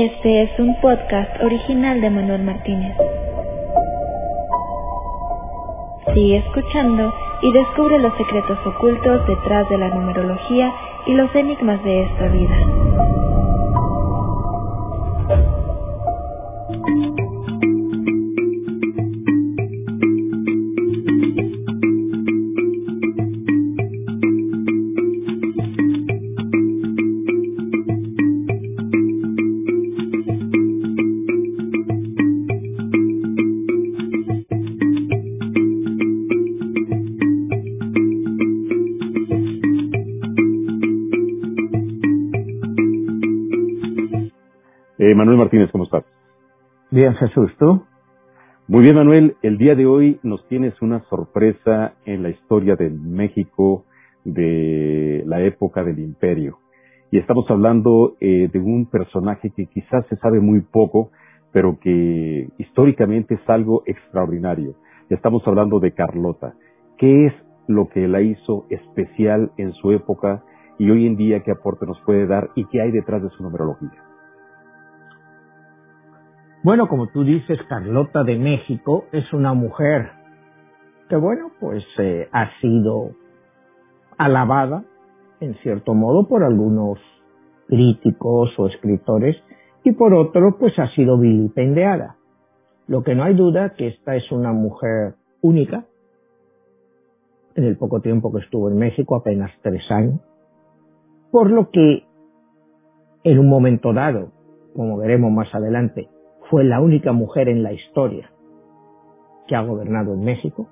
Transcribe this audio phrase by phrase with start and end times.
[0.00, 2.96] Este es un podcast original de Manuel Martínez.
[6.14, 7.12] Sigue escuchando
[7.42, 10.72] y descubre los secretos ocultos detrás de la numerología
[11.04, 12.77] y los enigmas de esta vida.
[49.68, 53.84] Día de hoy nos tienes una sorpresa en la historia de México
[54.24, 56.56] de la época del imperio.
[57.10, 61.10] Y estamos hablando eh, de un personaje que quizás se sabe muy poco,
[61.52, 64.74] pero que históricamente es algo extraordinario.
[65.10, 66.54] Estamos hablando de Carlota.
[66.96, 67.34] ¿Qué es
[67.66, 70.44] lo que la hizo especial en su época
[70.78, 73.42] y hoy en día qué aporte nos puede dar y qué hay detrás de su
[73.42, 74.07] numerología?
[76.64, 80.10] Bueno, como tú dices, Carlota de México es una mujer
[81.08, 83.12] que, bueno, pues eh, ha sido
[84.16, 84.84] alabada,
[85.40, 86.98] en cierto modo, por algunos
[87.68, 89.36] críticos o escritores
[89.84, 92.16] y por otros, pues ha sido vilipendiada.
[92.88, 95.84] Lo que no hay duda que esta es una mujer única,
[97.54, 100.20] en el poco tiempo que estuvo en México, apenas tres años,
[101.30, 102.04] por lo que
[103.22, 104.32] en un momento dado,
[104.74, 106.08] como veremos más adelante,
[106.50, 108.28] fue la única mujer en la historia
[109.46, 110.66] que ha gobernado en México.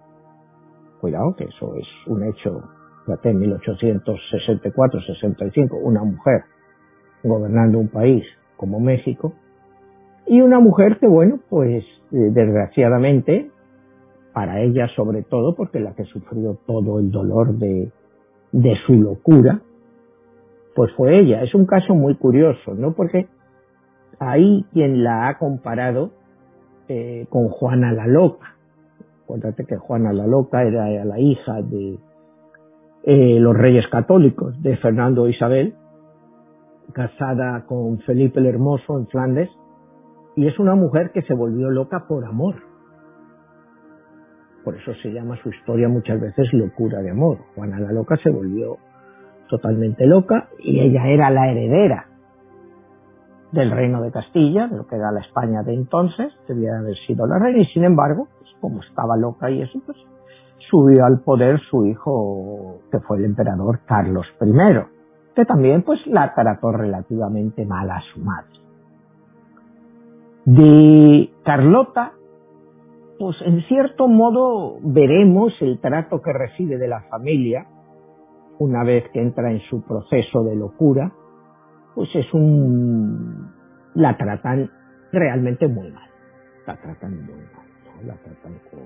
[1.00, 2.62] Cuidado, que eso es un hecho,
[3.04, 6.42] fíjate, en 1864-65, una mujer
[7.22, 8.24] gobernando un país
[8.56, 9.34] como México.
[10.26, 13.50] Y una mujer que, bueno, pues eh, desgraciadamente,
[14.32, 17.92] para ella sobre todo, porque la que sufrió todo el dolor de,
[18.52, 19.60] de su locura,
[20.74, 21.42] pues fue ella.
[21.42, 22.92] Es un caso muy curioso, ¿no?
[22.92, 23.28] Porque
[24.18, 26.12] Ahí quien la ha comparado
[26.88, 28.54] eh, con Juana la Loca.
[29.24, 31.98] Acuérdate que Juana la Loca era la hija de
[33.02, 35.74] eh, los reyes católicos, de Fernando e Isabel,
[36.92, 39.50] casada con Felipe el Hermoso en Flandes,
[40.34, 42.54] y es una mujer que se volvió loca por amor.
[44.64, 47.38] Por eso se llama su historia muchas veces locura de amor.
[47.54, 48.78] Juana la Loca se volvió
[49.48, 52.15] totalmente loca y ella era la heredera
[53.56, 57.26] del reino de Castilla, de lo que era la España de entonces, debía haber sido
[57.26, 59.98] la reina, y sin embargo, pues, como estaba loca y eso, pues
[60.70, 64.52] subió al poder su hijo, que fue el emperador Carlos I,
[65.34, 68.56] que también pues la trató relativamente mal a su madre.
[70.44, 72.12] De Carlota,
[73.18, 77.66] pues en cierto modo veremos el trato que recibe de la familia
[78.58, 81.12] una vez que entra en su proceso de locura,
[81.96, 83.50] pues es un...
[83.94, 84.70] la tratan
[85.10, 86.08] realmente muy mal.
[86.66, 88.06] La tratan muy mal.
[88.06, 88.80] La tratan con...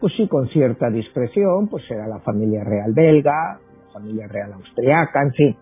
[0.00, 5.22] Pues sí, con cierta discreción, pues era la familia real belga, la familia real austriaca,
[5.22, 5.56] en fin.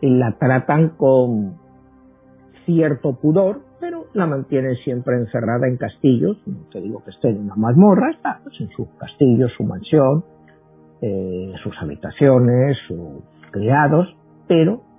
[0.00, 1.58] Y la tratan con
[2.66, 7.40] cierto pudor, pero la mantienen siempre encerrada en castillos, no te digo que esté en
[7.40, 10.24] una mazmorra, está pues, en su castillo, su mansión,
[11.00, 14.16] eh, sus habitaciones, sus criados,
[14.46, 14.91] pero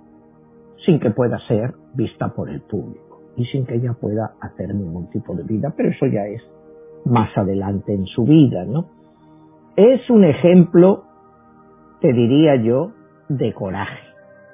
[0.84, 5.10] sin que pueda ser vista por el público y sin que ella pueda hacer ningún
[5.10, 6.42] tipo de vida, pero eso ya es
[7.04, 8.86] más adelante en su vida, ¿no?
[9.76, 11.04] Es un ejemplo,
[12.00, 12.92] te diría yo,
[13.28, 14.00] de coraje,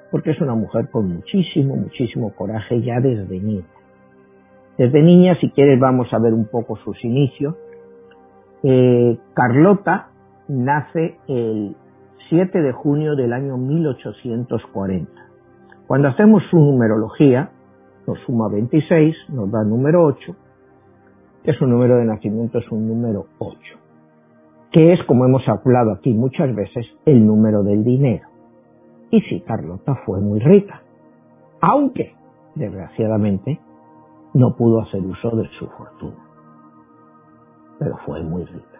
[0.09, 3.65] porque es una mujer con muchísimo, muchísimo coraje ya desde niña.
[4.77, 7.55] Desde niña, si quieres, vamos a ver un poco sus inicios.
[8.63, 10.07] Eh, Carlota
[10.47, 11.75] nace el
[12.29, 15.30] 7 de junio del año 1840
[15.91, 17.51] cuando hacemos su numerología,
[18.07, 20.35] nos suma 26, nos da número 8,
[21.43, 23.57] que su número de nacimiento es un número 8,
[24.71, 28.25] que es, como hemos hablado aquí muchas veces, el número del dinero.
[29.09, 30.81] Y sí, Carlota fue muy rica,
[31.59, 32.15] aunque,
[32.55, 33.59] desgraciadamente,
[34.33, 36.23] no pudo hacer uso de su fortuna.
[37.79, 38.79] Pero fue muy rica.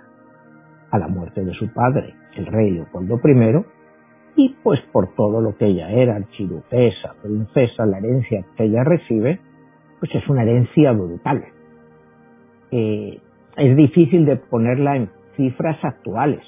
[0.91, 3.80] A la muerte de su padre, el rey Leopoldo I,
[4.35, 9.39] y pues por todo lo que ella era, archiduquesa, princesa, la herencia que ella recibe,
[9.99, 11.43] pues es una herencia brutal.
[12.71, 13.19] Eh,
[13.57, 16.41] es difícil de ponerla en cifras actuales,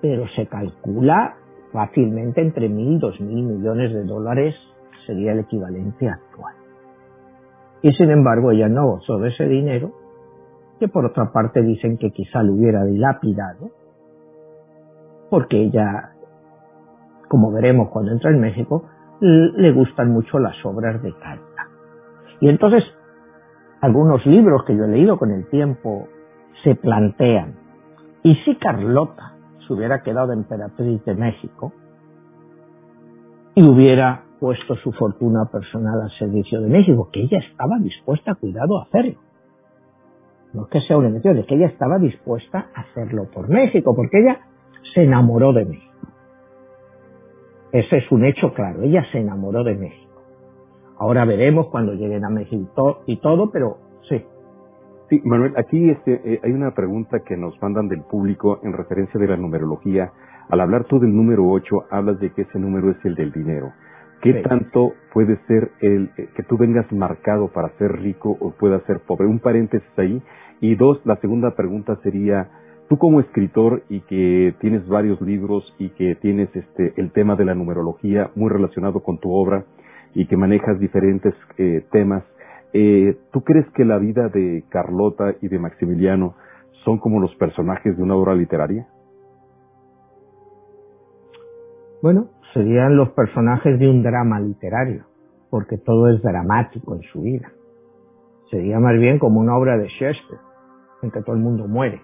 [0.00, 1.36] pero se calcula
[1.72, 4.54] fácilmente entre mil, dos mil millones de dólares
[5.06, 6.54] sería el equivalente actual.
[7.82, 9.92] Y sin embargo ella no gozó de ese dinero,
[10.78, 13.70] que por otra parte dicen que quizá lo hubiera dilapidado,
[15.30, 16.12] porque ella,
[17.28, 18.84] como veremos cuando entra en México,
[19.20, 21.68] le gustan mucho las obras de Calta.
[22.40, 22.84] Y entonces,
[23.80, 26.08] algunos libros que yo he leído con el tiempo
[26.62, 27.54] se plantean,
[28.22, 29.34] ¿y si Carlota
[29.66, 31.72] se hubiera quedado emperatriz de México
[33.54, 38.78] y hubiera puesto su fortuna personal al servicio de México, que ella estaba dispuesta, cuidado,
[38.78, 39.20] a hacerlo?
[40.54, 43.94] No es que sea una mención, es que ella estaba dispuesta a hacerlo por México,
[43.94, 44.40] porque ella
[44.94, 45.87] se enamoró de México.
[47.72, 50.08] Ese es un hecho claro, ella se enamoró de México.
[50.98, 53.78] Ahora veremos cuando lleguen a México y todo, pero
[54.08, 54.24] sí.
[55.08, 59.18] Sí, Manuel, aquí este, eh, hay una pregunta que nos mandan del público en referencia
[59.18, 60.12] de la numerología.
[60.50, 63.72] Al hablar tú del número 8, hablas de que ese número es el del dinero.
[64.20, 68.82] ¿Qué tanto puede ser el eh, que tú vengas marcado para ser rico o puedas
[68.82, 69.26] ser pobre?
[69.26, 70.20] Un paréntesis ahí.
[70.60, 72.50] Y dos, la segunda pregunta sería,
[72.88, 77.44] tú como escritor y que tienes varios libros y que tienes este el tema de
[77.44, 79.64] la numerología muy relacionado con tu obra
[80.14, 82.24] y que manejas diferentes eh, temas,
[82.72, 86.34] eh, ¿tú crees que la vida de Carlota y de Maximiliano
[86.84, 88.88] son como los personajes de una obra literaria?
[92.02, 95.04] Bueno, serían los personajes de un drama literario,
[95.50, 97.50] porque todo es dramático en su vida.
[98.50, 100.40] Sería más bien como una obra de Shakespeare,
[101.02, 102.00] en que todo el mundo muere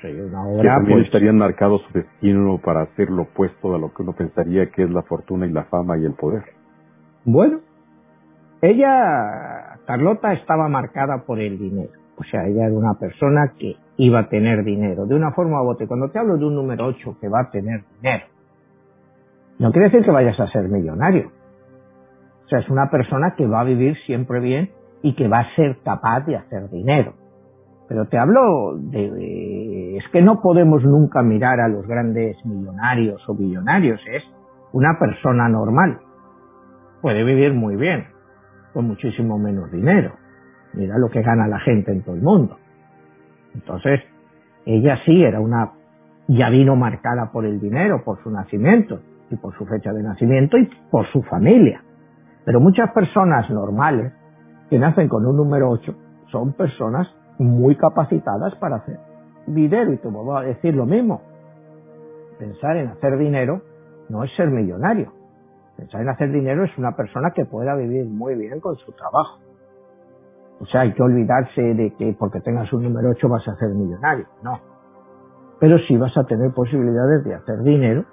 [0.00, 0.12] que
[0.62, 4.70] también pues, estarían marcados su destino para hacer lo opuesto a lo que uno pensaría
[4.70, 6.44] que es la fortuna y la fama y el poder.
[7.24, 7.60] Bueno,
[8.60, 11.92] ella, Carlota, estaba marcada por el dinero.
[12.16, 15.70] O sea, ella era una persona que iba a tener dinero, de una forma u
[15.70, 15.86] otra.
[15.86, 18.24] Cuando te hablo de un número 8 que va a tener dinero,
[19.58, 21.30] no quiere decir que vayas a ser millonario.
[22.44, 24.70] O sea, es una persona que va a vivir siempre bien
[25.02, 27.14] y que va a ser capaz de hacer dinero.
[27.88, 33.34] Pero te hablo de, es que no podemos nunca mirar a los grandes millonarios o
[33.34, 34.22] billonarios, es
[34.72, 35.98] una persona normal.
[37.00, 38.06] Puede vivir muy bien,
[38.74, 40.12] con muchísimo menos dinero.
[40.74, 42.58] Mira lo que gana la gente en todo el mundo.
[43.54, 44.00] Entonces,
[44.66, 45.72] ella sí era una,
[46.26, 49.00] ya vino marcada por el dinero, por su nacimiento,
[49.30, 51.82] y por su fecha de nacimiento, y por su familia.
[52.44, 54.12] Pero muchas personas normales,
[54.68, 55.94] que nacen con un número 8,
[56.30, 57.08] son personas
[57.38, 58.98] muy capacitadas para hacer
[59.46, 59.92] dinero.
[59.92, 61.22] Y te vuelvo a decir lo mismo.
[62.38, 63.62] Pensar en hacer dinero
[64.08, 65.12] no es ser millonario.
[65.76, 69.38] Pensar en hacer dinero es una persona que pueda vivir muy bien con su trabajo.
[70.60, 73.70] O sea, hay que olvidarse de que porque tengas un número 8 vas a ser
[73.70, 74.26] millonario.
[74.42, 74.58] No.
[75.60, 78.04] Pero sí vas a tener posibilidades de hacer dinero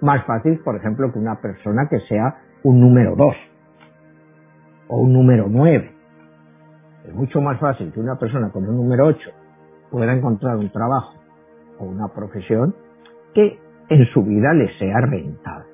[0.00, 3.34] más fácil, por ejemplo, que una persona que sea un número 2
[4.88, 6.01] o un número 9
[7.06, 9.30] es mucho más fácil que una persona con un número 8
[9.90, 11.14] pueda encontrar un trabajo
[11.78, 12.74] o una profesión
[13.34, 13.58] que
[13.88, 15.72] en su vida le sea rentable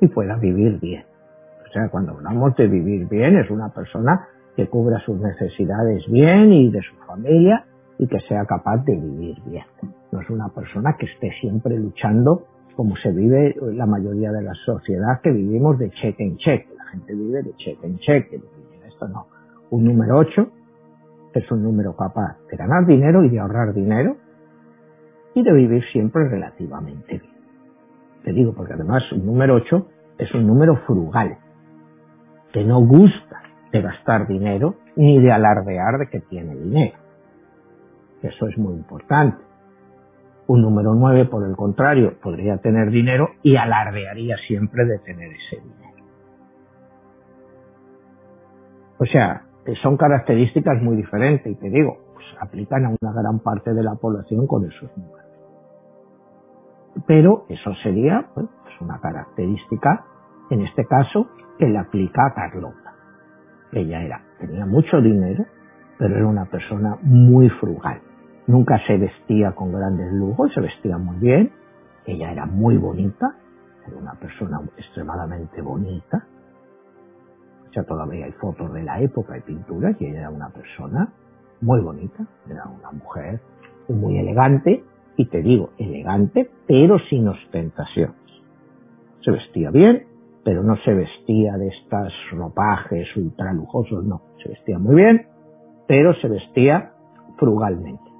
[0.00, 1.04] y pueda vivir bien.
[1.68, 6.52] O sea, cuando hablamos de vivir bien, es una persona que cubra sus necesidades bien
[6.52, 7.64] y de su familia
[7.98, 9.64] y que sea capaz de vivir bien.
[10.10, 12.46] No es una persona que esté siempre luchando
[12.76, 16.68] como se vive la mayoría de la sociedad que vivimos de cheque en cheque.
[16.76, 18.40] La gente vive de cheque en cheque.
[18.88, 19.26] Esto no
[19.70, 20.48] un número 8
[21.34, 24.16] es un número capaz de ganar dinero y de ahorrar dinero
[25.34, 27.34] y de vivir siempre relativamente bien.
[28.24, 31.38] Te digo, porque además un número 8 es un número frugal,
[32.52, 36.98] que no gusta de gastar dinero ni de alardear de que tiene dinero.
[38.22, 39.42] Eso es muy importante.
[40.48, 45.62] Un número 9, por el contrario, podría tener dinero y alardearía siempre de tener ese
[45.62, 46.04] dinero.
[48.98, 49.44] O sea,
[49.82, 53.94] son características muy diferentes y te digo, pues aplican a una gran parte de la
[53.94, 55.26] población con esos números.
[57.06, 58.46] Pero eso sería pues,
[58.80, 60.04] una característica,
[60.50, 62.94] en este caso, que le aplica a Carlota.
[63.72, 65.44] Ella era, tenía mucho dinero,
[65.98, 68.00] pero era una persona muy frugal.
[68.46, 71.52] Nunca se vestía con grandes lujos, se vestía muy bien.
[72.06, 73.36] Ella era muy bonita,
[73.86, 76.26] era una persona extremadamente bonita,
[77.74, 81.12] ya todavía hay fotos de la época y pinturas y ella era una persona
[81.60, 83.40] muy bonita, era una mujer
[83.88, 84.84] muy elegante
[85.16, 88.16] y te digo, elegante pero sin ostentaciones.
[89.24, 90.06] Se vestía bien,
[90.44, 95.26] pero no se vestía de estas ropajes ultra lujosos, no, se vestía muy bien,
[95.86, 96.92] pero se vestía
[97.36, 98.10] frugalmente.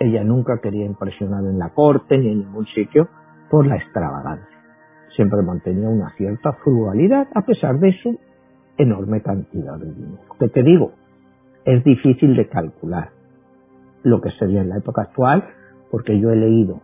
[0.00, 3.08] ella nunca quería impresionar en la corte ni en ningún sitio
[3.50, 4.53] por la extravagancia
[5.16, 8.14] siempre mantenía una cierta frugalidad, a pesar de eso
[8.76, 10.22] enorme cantidad de dinero.
[10.38, 10.92] Que te digo,
[11.64, 13.10] es difícil de calcular
[14.02, 15.44] lo que sería en la época actual,
[15.90, 16.80] porque yo he leído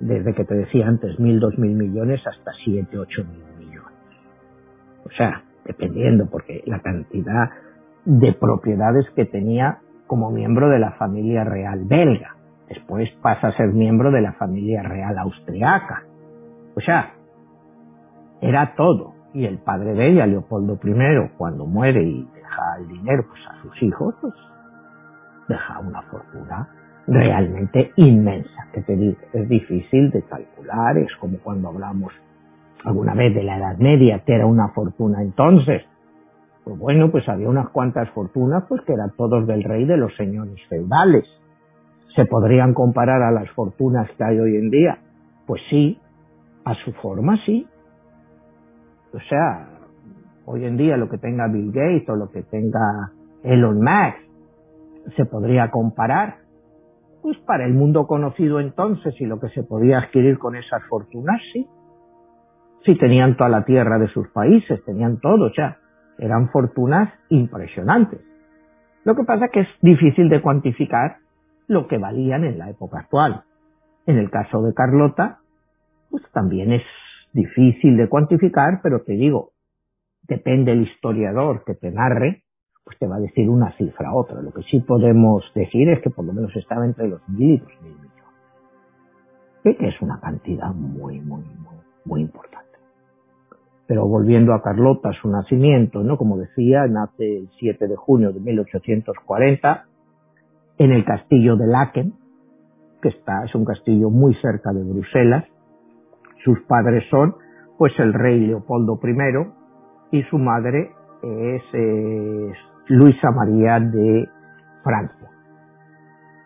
[0.00, 3.92] desde que te decía antes mil, dos mil millones hasta siete, ocho mil millones.
[5.04, 7.50] O sea, dependiendo, porque la cantidad
[8.04, 12.36] de propiedades que tenía como miembro de la familia real belga.
[12.68, 16.04] Después pasa a ser miembro de la familia real austriaca.
[16.74, 17.14] O sea,
[18.40, 19.14] era todo.
[19.34, 23.62] Y el padre de ella, Leopoldo I, cuando muere y deja el dinero pues, a
[23.62, 24.34] sus hijos, pues
[25.48, 26.68] deja una fortuna
[27.06, 28.68] realmente inmensa.
[28.72, 32.12] Que te es difícil de calcular, es como cuando hablamos
[32.84, 35.82] alguna vez de la Edad Media, que era una fortuna entonces.
[36.64, 40.14] Pues bueno, pues había unas cuantas fortunas, pues que eran todos del rey de los
[40.16, 41.24] señores feudales.
[42.14, 44.98] ¿Se podrían comparar a las fortunas que hay hoy en día?
[45.46, 45.98] Pues sí,
[46.64, 47.66] a su forma sí.
[49.12, 49.68] O sea,
[50.44, 53.12] hoy en día lo que tenga Bill Gates o lo que tenga
[53.42, 56.36] Elon Musk se podría comparar.
[57.22, 61.40] Pues para el mundo conocido entonces y lo que se podía adquirir con esas fortunas,
[61.52, 61.66] sí.
[62.84, 65.78] Sí tenían toda la tierra de sus países, tenían todo, o sea,
[66.18, 68.20] eran fortunas impresionantes.
[69.04, 71.16] Lo que pasa es que es difícil de cuantificar
[71.66, 73.42] lo que valían en la época actual.
[74.06, 75.38] En el caso de Carlota,
[76.10, 76.82] pues también es
[77.32, 79.52] difícil de cuantificar, pero te digo,
[80.22, 82.44] depende el historiador que te narre,
[82.84, 84.40] pues te va a decir una cifra u otra.
[84.40, 87.58] Lo que sí podemos decir es que por lo menos estaba entre los mil y
[87.58, 88.12] dos mil millones.
[89.62, 92.78] Que es una cantidad muy, muy, muy, muy importante.
[93.86, 96.16] Pero volviendo a Carlota, su nacimiento, ¿no?
[96.16, 99.86] Como decía, nace el 7 de junio de 1840
[100.78, 102.14] en el castillo de Laken,
[103.02, 105.44] que está, es un castillo muy cerca de Bruselas,
[106.44, 107.34] sus padres son
[107.78, 110.92] pues el rey Leopoldo I y su madre
[111.22, 111.62] es,
[112.88, 114.28] Luisa María de
[114.82, 115.30] Francia.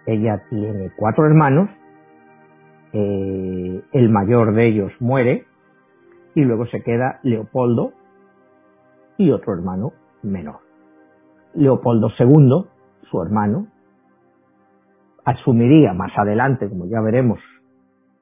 [0.07, 1.71] Ella tiene cuatro hermanos,
[2.93, 5.47] eh, el mayor de ellos muere
[6.35, 7.93] y luego se queda Leopoldo
[9.17, 10.61] y otro hermano menor.
[11.55, 12.67] Leopoldo II,
[13.11, 13.69] su hermano,
[15.25, 17.39] asumiría más adelante, como ya veremos,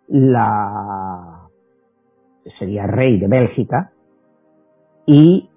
[0.09, 1.40] la
[2.59, 3.93] sería rey de Bélgica,
[5.07, 5.51] y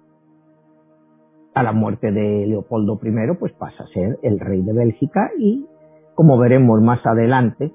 [1.54, 5.66] a la muerte de Leopoldo I, pues pasa a ser el rey de Bélgica y,
[6.14, 7.72] como veremos más adelante,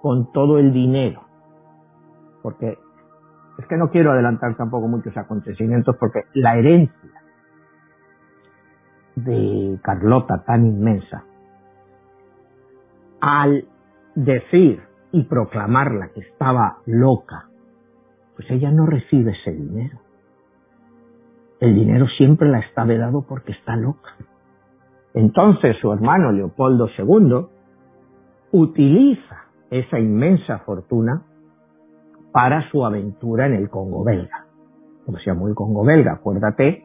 [0.00, 1.22] con todo el dinero,
[2.42, 2.78] porque
[3.58, 7.22] es que no quiero adelantar tampoco muchos acontecimientos, porque la herencia
[9.16, 11.24] de Carlota tan inmensa,
[13.20, 13.66] al
[14.14, 17.48] decir y proclamarla que estaba loca
[18.36, 19.98] pues ella no recibe ese dinero.
[21.60, 24.16] El dinero siempre la está vedado porque está loca.
[25.14, 27.46] Entonces su hermano Leopoldo II
[28.52, 31.22] utiliza esa inmensa fortuna
[32.32, 34.46] para su aventura en el Congo belga.
[35.06, 36.84] Como se llamó el Congo belga, acuérdate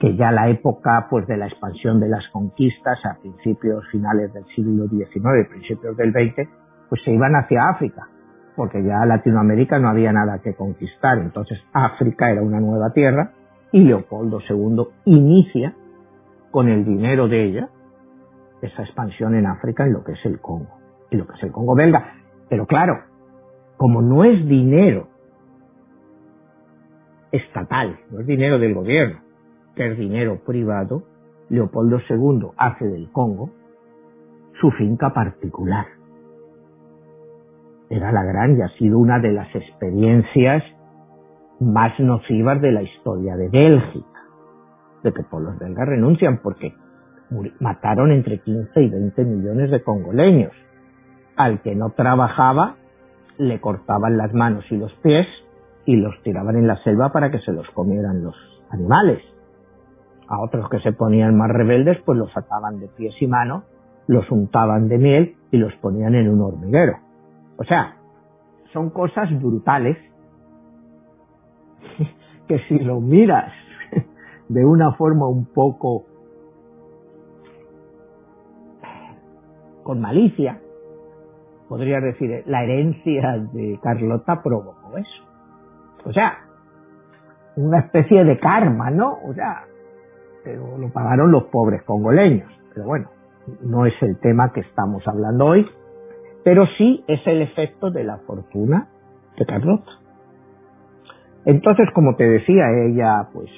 [0.00, 4.44] que ya la época pues de la expansión de las conquistas a principios finales del
[4.54, 6.48] siglo XIX, principios del XX,
[6.88, 8.08] pues se iban hacia África
[8.56, 13.32] porque ya Latinoamérica no había nada que conquistar, entonces África era una nueva tierra
[13.70, 15.74] y Leopoldo II inicia
[16.50, 17.68] con el dinero de ella
[18.62, 20.78] esa expansión en África en lo que es el Congo,
[21.10, 22.14] y lo que es el Congo belga.
[22.48, 23.00] Pero claro,
[23.76, 25.08] como no es dinero
[27.30, 29.20] estatal, no es dinero del gobierno,
[29.74, 31.02] que es dinero privado,
[31.50, 33.50] Leopoldo II hace del Congo
[34.58, 35.95] su finca particular
[37.88, 40.62] era la gran y ha sido una de las experiencias
[41.60, 44.20] más nocivas de la historia de Bélgica,
[45.02, 46.74] de que por los belgas renuncian porque
[47.60, 50.52] mataron entre 15 y 20 millones de congoleños.
[51.36, 52.76] Al que no trabajaba
[53.38, 55.26] le cortaban las manos y los pies
[55.84, 58.34] y los tiraban en la selva para que se los comieran los
[58.70, 59.22] animales.
[60.28, 63.64] A otros que se ponían más rebeldes pues los ataban de pies y manos,
[64.08, 67.05] los untaban de miel y los ponían en un hormiguero.
[67.58, 67.96] O sea,
[68.72, 69.96] son cosas brutales
[72.48, 73.52] que si lo miras
[74.48, 76.04] de una forma un poco
[79.82, 80.60] con malicia,
[81.68, 85.24] podría decir, la herencia de Carlota provocó eso.
[86.04, 86.38] O sea,
[87.56, 89.18] una especie de karma, ¿no?
[89.24, 89.64] O sea,
[90.44, 92.50] pero lo pagaron los pobres congoleños.
[92.74, 93.08] Pero bueno,
[93.62, 95.66] no es el tema que estamos hablando hoy
[96.46, 98.86] pero sí es el efecto de la fortuna
[99.36, 99.90] de Carlota.
[101.44, 103.50] Entonces, como te decía, ella pues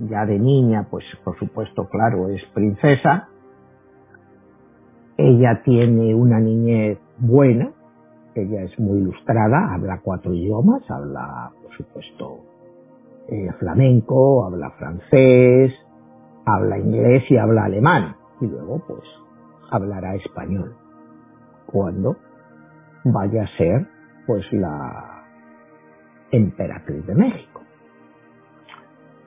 [0.00, 3.28] ya de niña, pues por supuesto, claro, es princesa.
[5.16, 7.72] Ella tiene una niñez buena,
[8.34, 12.40] ella es muy ilustrada, habla cuatro idiomas, habla, por supuesto,
[13.28, 15.72] eh, flamenco, habla francés,
[16.44, 18.14] habla inglés y habla alemán.
[18.42, 19.04] Y luego, pues,
[19.70, 20.83] hablará español.
[21.66, 22.16] Cuando
[23.04, 23.86] vaya a ser,
[24.26, 25.24] pues, la
[26.30, 27.62] emperatriz de México.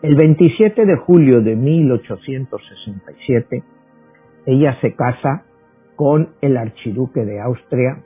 [0.02, 3.64] El 27 de julio de 1867,
[4.46, 5.46] ella se casa
[5.96, 8.04] con el archiduque de Austria,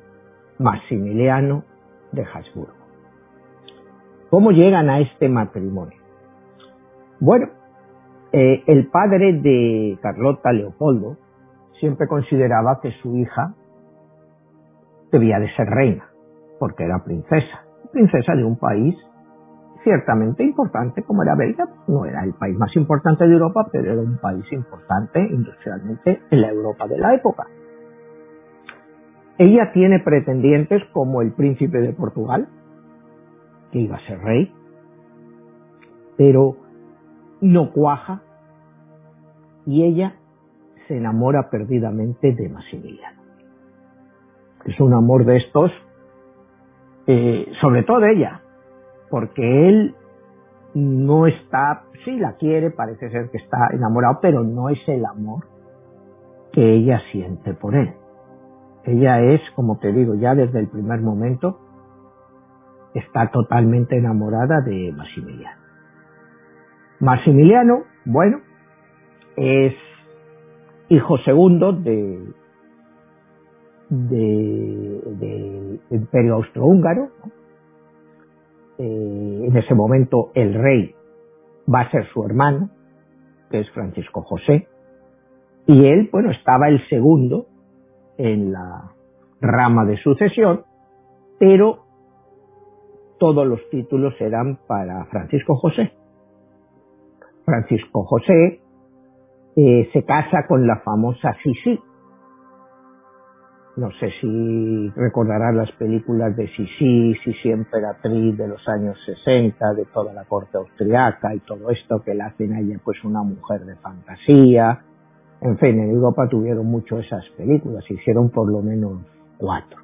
[0.57, 1.65] Maximiliano
[2.11, 2.79] de Habsburgo.
[4.29, 5.99] ¿Cómo llegan a este matrimonio?
[7.19, 7.49] Bueno,
[8.31, 11.17] eh, el padre de Carlota Leopoldo
[11.81, 13.55] siempre consideraba que su hija
[15.11, 16.09] debía de ser reina,
[16.59, 18.95] porque era princesa, princesa de un país
[19.83, 24.01] ciertamente importante como era Bélgica, no era el país más importante de Europa, pero era
[24.01, 27.47] un país importante industrialmente en la Europa de la época.
[29.37, 32.47] Ella tiene pretendientes como el príncipe de Portugal,
[33.71, 34.53] que iba a ser rey,
[36.17, 36.57] pero
[37.41, 38.21] no cuaja
[39.65, 40.15] y ella
[40.87, 43.20] se enamora perdidamente de Maximiliano.
[44.65, 45.71] Es un amor de estos,
[47.07, 48.41] eh, sobre todo ella,
[49.09, 49.95] porque él
[50.73, 55.45] no está, sí la quiere, parece ser que está enamorado, pero no es el amor
[56.53, 57.93] que ella siente por él.
[58.83, 61.59] Ella es, como te digo, ya desde el primer momento,
[62.93, 65.61] está totalmente enamorada de Maximiliano.
[66.99, 68.39] Maximiliano, bueno,
[69.35, 69.73] es
[70.89, 72.21] hijo segundo de
[73.91, 77.09] del imperio austrohúngaro,
[78.77, 80.95] eh, en ese momento el rey
[81.71, 82.69] va a ser su hermano,
[83.49, 84.69] que es Francisco José,
[85.67, 87.47] y él, bueno, estaba el segundo
[88.17, 88.93] en la
[89.41, 90.63] rama de sucesión,
[91.37, 91.83] pero
[93.19, 95.91] todos los títulos eran para Francisco José.
[97.43, 98.61] Francisco José
[99.57, 101.77] eh, se casa con la famosa Sisi,
[103.77, 109.85] no sé si recordarás las películas de Sisi, Sisi emperatriz de los años 60, de
[109.85, 113.61] toda la corte austriaca y todo esto que la hacen a ella pues una mujer
[113.61, 114.81] de fantasía.
[115.39, 119.03] En fin, en Europa tuvieron mucho esas películas, hicieron por lo menos
[119.37, 119.79] cuatro.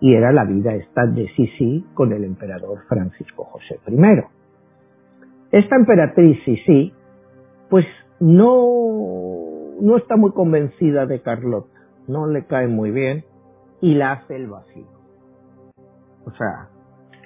[0.00, 4.24] Y era la vida esta de Sisi con el emperador Francisco José I.
[5.52, 6.92] Esta emperatriz Sisi,
[7.70, 7.86] pues
[8.20, 11.69] no, no está muy convencida de Carlota
[12.10, 13.24] no le cae muy bien
[13.80, 14.86] y la hace el vacío.
[16.26, 16.68] O sea,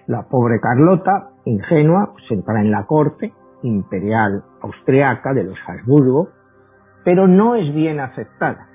[0.07, 6.29] la pobre Carlota, ingenua, se entra en la corte imperial austriaca de los Habsburgo,
[7.05, 8.68] pero no es bien aceptada.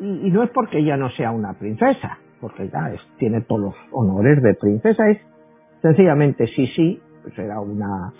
[0.00, 4.42] Y, no es porque ella no sea una princesa, porque ya tiene todos los honores
[4.42, 5.18] de princesa, es
[5.82, 8.12] sencillamente sí, sí, pues era una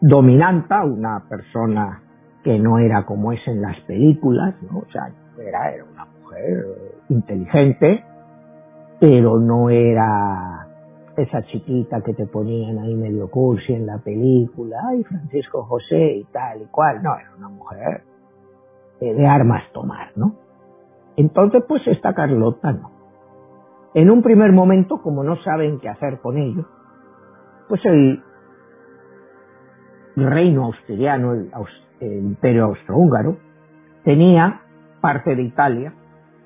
[0.00, 2.02] dominanta, una persona
[2.42, 4.78] que no era como es en las películas, ¿no?
[4.78, 5.08] O sea,
[5.38, 6.06] era, era una
[7.08, 8.04] inteligente,
[9.00, 10.68] pero no era
[11.16, 16.24] esa chiquita que te ponían ahí medio cursi en la película, ay, Francisco José y
[16.24, 18.02] tal y cual, no, era una mujer
[19.00, 20.36] de armas tomar, ¿no?
[21.16, 22.90] Entonces, pues esta Carlota no.
[23.94, 26.66] En un primer momento, como no saben qué hacer con ello,
[27.68, 28.22] pues el
[30.16, 31.50] reino austriano, el,
[32.00, 33.36] el imperio austrohúngaro,
[34.04, 34.62] tenía
[35.00, 35.94] parte de Italia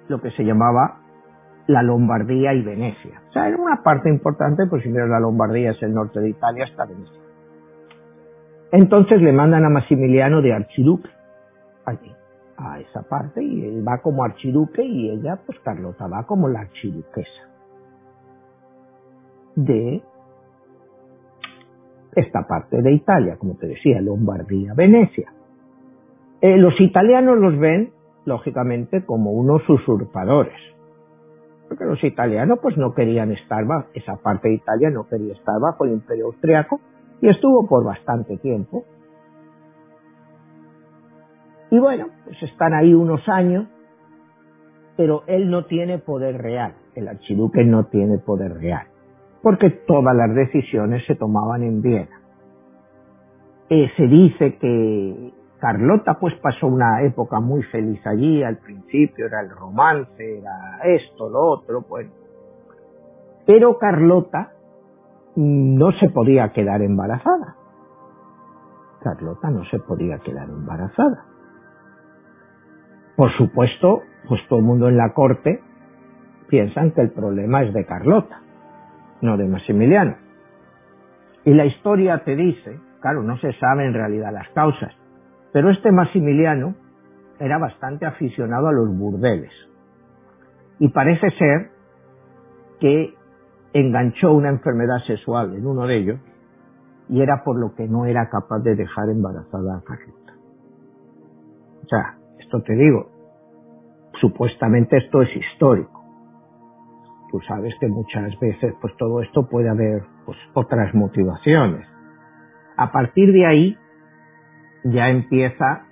[0.08, 1.00] lo que se llamaba
[1.66, 3.22] la Lombardía y Venecia.
[3.28, 6.30] O sea, era una parte importante, pues si miras la Lombardía es el norte de
[6.30, 7.20] Italia hasta Venecia.
[8.72, 11.08] Entonces le mandan a Maximiliano de archiduque
[11.84, 12.12] allí,
[12.56, 16.60] a esa parte, y él va como archiduque y ella, pues Carlota, va como la
[16.60, 17.46] archiduquesa
[19.54, 20.02] de
[22.14, 25.32] esta parte de Italia, como te decía, Lombardía, Venecia.
[26.40, 27.90] Eh, los italianos los ven
[28.26, 30.58] lógicamente como unos usurpadores.
[31.68, 35.58] Porque los italianos pues no querían estar bajo, esa parte de Italia no quería estar
[35.60, 36.80] bajo el imperio austriaco
[37.20, 38.84] y estuvo por bastante tiempo.
[41.70, 43.66] Y bueno, pues están ahí unos años,
[44.96, 48.86] pero él no tiene poder real, el archiduque no tiene poder real,
[49.42, 52.20] porque todas las decisiones se tomaban en Viena.
[53.68, 59.40] Eh, se dice que Carlota pues pasó una época muy feliz allí, al principio era
[59.40, 62.08] el romance, era esto, lo otro, pues.
[63.46, 64.52] Pero Carlota
[65.36, 67.56] no se podía quedar embarazada.
[69.02, 71.24] Carlota no se podía quedar embarazada.
[73.16, 75.62] Por supuesto, pues todo el mundo en la corte
[76.48, 78.40] piensan que el problema es de Carlota,
[79.22, 80.16] no de Maximiliano.
[81.44, 84.92] Y la historia te dice, claro, no se sabe en realidad las causas,
[85.56, 86.74] pero este Maximiliano
[87.40, 89.52] era bastante aficionado a los burdeles.
[90.78, 91.70] Y parece ser
[92.78, 93.14] que
[93.72, 96.20] enganchó una enfermedad sexual en uno de ellos
[97.08, 100.34] y era por lo que no era capaz de dejar embarazada a Carlota.
[101.84, 103.08] O sea, esto te digo,
[104.20, 106.04] supuestamente esto es histórico.
[107.30, 111.88] Tú sabes que muchas veces pues todo esto puede haber pues otras motivaciones.
[112.76, 113.78] A partir de ahí
[114.92, 115.86] ya empieza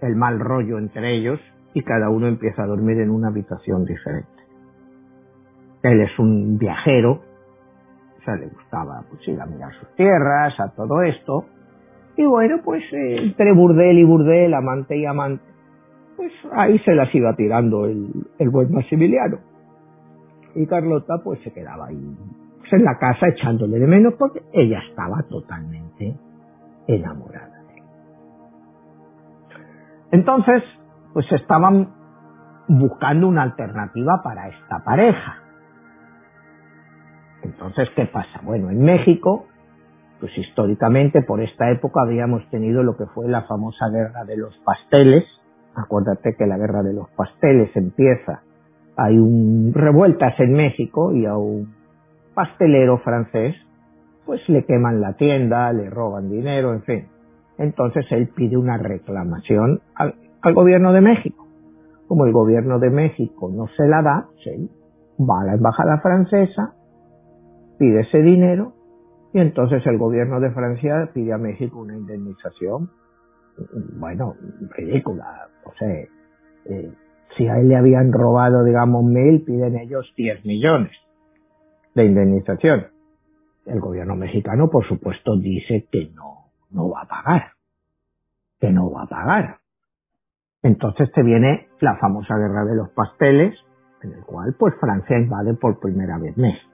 [0.00, 1.40] el mal rollo entre ellos
[1.74, 4.28] y cada uno empieza a dormir en una habitación diferente.
[5.82, 7.22] Él es un viajero,
[8.20, 11.46] o sea, le gustaba pues, ir a mirar sus tierras, a todo esto,
[12.16, 15.44] y bueno, pues eh, entre burdel y burdel, amante y amante,
[16.16, 19.38] pues ahí se las iba tirando el, buen Maximiliano.
[20.54, 22.16] Y Carlota pues se quedaba ahí
[22.58, 26.14] pues, en la casa echándole de menos porque ella estaba totalmente
[26.86, 27.84] enamorada de él.
[30.12, 30.62] Entonces,
[31.12, 31.94] pues estaban
[32.68, 35.38] buscando una alternativa para esta pareja.
[37.42, 38.40] Entonces, ¿qué pasa?
[38.42, 39.46] Bueno, en México,
[40.20, 44.56] pues históricamente por esta época habíamos tenido lo que fue la famosa guerra de los
[44.58, 45.24] pasteles.
[45.74, 48.42] Acuérdate que la guerra de los pasteles empieza.
[48.96, 51.74] Hay un revueltas en México y a un
[52.34, 53.56] pastelero francés
[54.26, 57.08] pues le queman la tienda, le roban dinero, en fin.
[57.58, 60.14] Entonces él pide una reclamación al,
[60.54, 61.46] gobierno de México.
[62.08, 64.56] Como el gobierno de México no se la da, se
[65.18, 66.74] va a la embajada francesa,
[67.78, 68.72] pide ese dinero
[69.32, 72.90] y entonces el gobierno de Francia pide a México una indemnización,
[73.98, 74.34] bueno,
[74.76, 75.48] ridícula.
[75.64, 75.88] O sea,
[76.66, 76.92] eh,
[77.36, 80.92] si a él le habían robado, digamos, mil, piden ellos 10 millones
[81.94, 82.91] de indemnización.
[83.66, 87.52] El gobierno mexicano, por supuesto, dice que no, no va a pagar,
[88.60, 89.58] que no va a pagar.
[90.62, 93.54] Entonces te viene la famosa guerra de los pasteles,
[94.02, 96.72] en el cual pues Francia invade por primera vez México.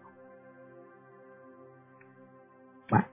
[2.90, 3.06] Bueno,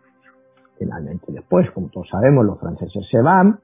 [0.77, 3.59] finalmente después, como todos sabemos, los franceses se van,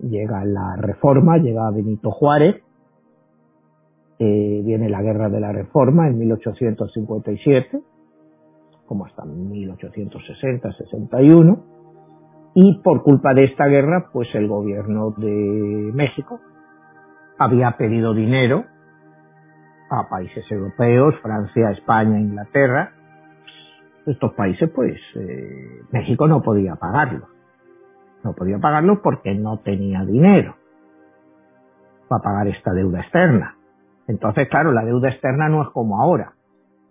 [0.00, 2.62] llega la reforma, llega Benito Juárez,
[4.18, 7.80] eh, viene la guerra de la reforma en 1857,
[8.86, 11.64] como hasta 1860-61,
[12.54, 16.40] y por culpa de esta guerra, pues el gobierno de México
[17.36, 18.64] había pedido dinero
[19.90, 22.92] a países europeos, Francia, España, Inglaterra.
[24.06, 27.26] Estos países, pues, eh, México no podía pagarlo.
[28.22, 30.54] No podía pagarlo porque no tenía dinero
[32.08, 33.56] para pagar esta deuda externa.
[34.06, 36.34] Entonces, claro, la deuda externa no es como ahora.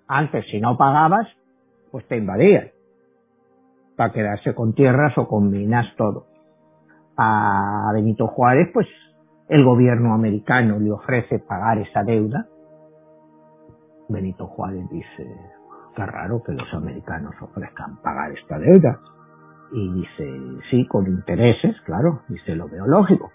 [0.08, 1.28] Antes, si no pagabas,
[1.94, 2.72] pues te invadían.
[3.96, 6.26] Para quedarse con tierras o con minas, todo.
[7.16, 8.88] A Benito Juárez, pues
[9.48, 12.48] el gobierno americano le ofrece pagar esa deuda.
[14.10, 15.38] Benito Juárez dice,
[15.96, 19.00] qué raro que los americanos ofrezcan pagar esta deuda.
[19.72, 23.32] Y dice, sí, con intereses, claro, dice, lo veo lógico.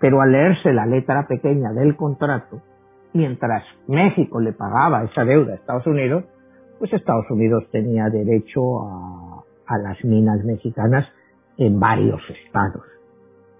[0.00, 2.60] Pero al leerse la letra pequeña del contrato,
[3.14, 6.24] mientras México le pagaba esa deuda a Estados Unidos,
[6.82, 9.44] pues Estados Unidos tenía derecho a,
[9.78, 11.06] las minas mexicanas
[11.56, 12.82] en varios estados.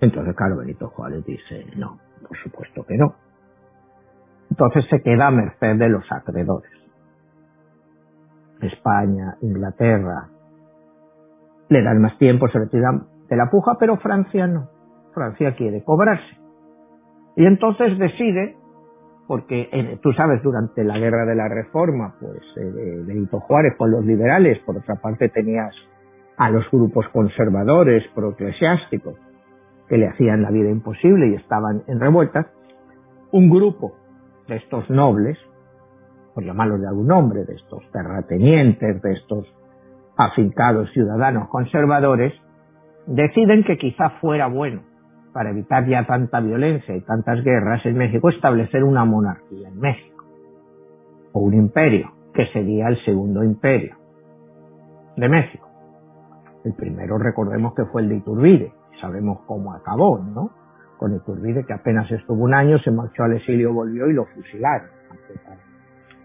[0.00, 3.14] Entonces, claro, Benito Juárez dice, no, por supuesto que no.
[4.50, 6.72] Entonces se queda a merced de los acreedores.
[8.61, 10.28] España, Inglaterra,
[11.68, 14.68] le dan más tiempo, se retiran de la puja, pero Francia no.
[15.14, 16.37] Francia quiere cobrarse.
[17.37, 18.56] Y entonces decide,
[19.33, 24.05] porque tú sabes, durante la guerra de la reforma, pues eh, Benito Juárez con los
[24.05, 25.75] liberales, por otra parte tenías
[26.37, 29.14] a los grupos conservadores, proeclesiásticos,
[29.88, 32.45] que le hacían la vida imposible y estaban en revueltas,
[33.31, 33.95] un grupo
[34.49, 35.38] de estos nobles,
[36.35, 39.47] por llamarlos de algún nombre, de estos terratenientes, de estos
[40.18, 42.35] afincados ciudadanos conservadores,
[43.07, 44.91] deciden que quizá fuera bueno
[45.33, 50.25] para evitar ya tanta violencia y tantas guerras en México, establecer una monarquía en México,
[51.33, 53.97] o un imperio, que sería el segundo imperio
[55.16, 55.68] de México.
[56.64, 60.51] El primero recordemos que fue el de Iturbide, sabemos cómo acabó, ¿no?
[60.97, 64.88] Con Iturbide que apenas estuvo un año, se marchó al exilio, volvió y lo fusilaron.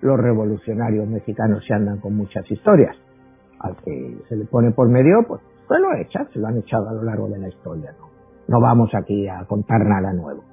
[0.01, 2.95] Los revolucionarios mexicanos se andan con muchas historias.
[3.59, 6.89] Al que se le pone por medio, pues Pues lo echan, se lo han echado
[6.89, 8.06] a lo largo de la historia, ¿no?
[8.47, 10.43] No vamos aquí a contar nada nuevo.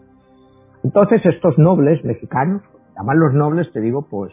[0.82, 2.62] Entonces estos nobles mexicanos,
[2.96, 4.32] llaman los nobles, te digo, pues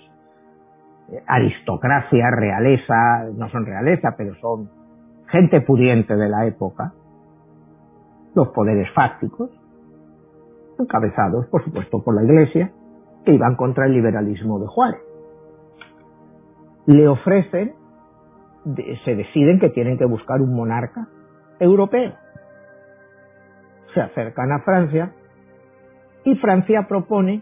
[1.12, 4.70] eh, aristocracia, realeza, no son realeza, pero son
[5.28, 6.94] gente pudiente de la época,
[8.36, 9.50] los poderes fácticos,
[10.78, 12.72] encabezados, por supuesto, por la Iglesia,
[13.24, 15.02] que iban contra el liberalismo de Juárez.
[16.88, 17.74] Le ofrecen,
[19.06, 21.08] se deciden que tienen que buscar un monarca
[21.60, 22.14] europeo.
[23.94, 25.12] Se acercan a Francia
[26.24, 27.42] y Francia propone,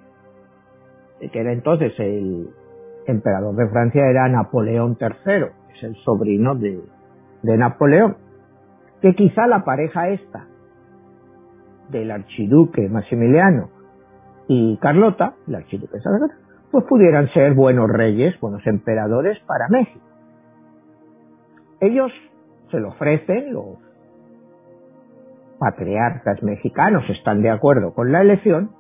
[1.20, 2.50] que era entonces el
[3.06, 6.82] emperador de Francia era Napoleón III, es el sobrino de,
[7.44, 8.18] de Napoleón,
[9.02, 10.48] que quizá la pareja esta
[11.90, 13.70] del archiduque Maximiliano
[14.48, 15.98] y Carlota, el archiduque
[16.72, 20.06] pues pudieran ser buenos reyes, buenos emperadores para México.
[21.80, 22.12] Ellos
[22.70, 23.78] se lo ofrecen, los
[25.60, 28.72] patriarcas mexicanos están de acuerdo con la elección,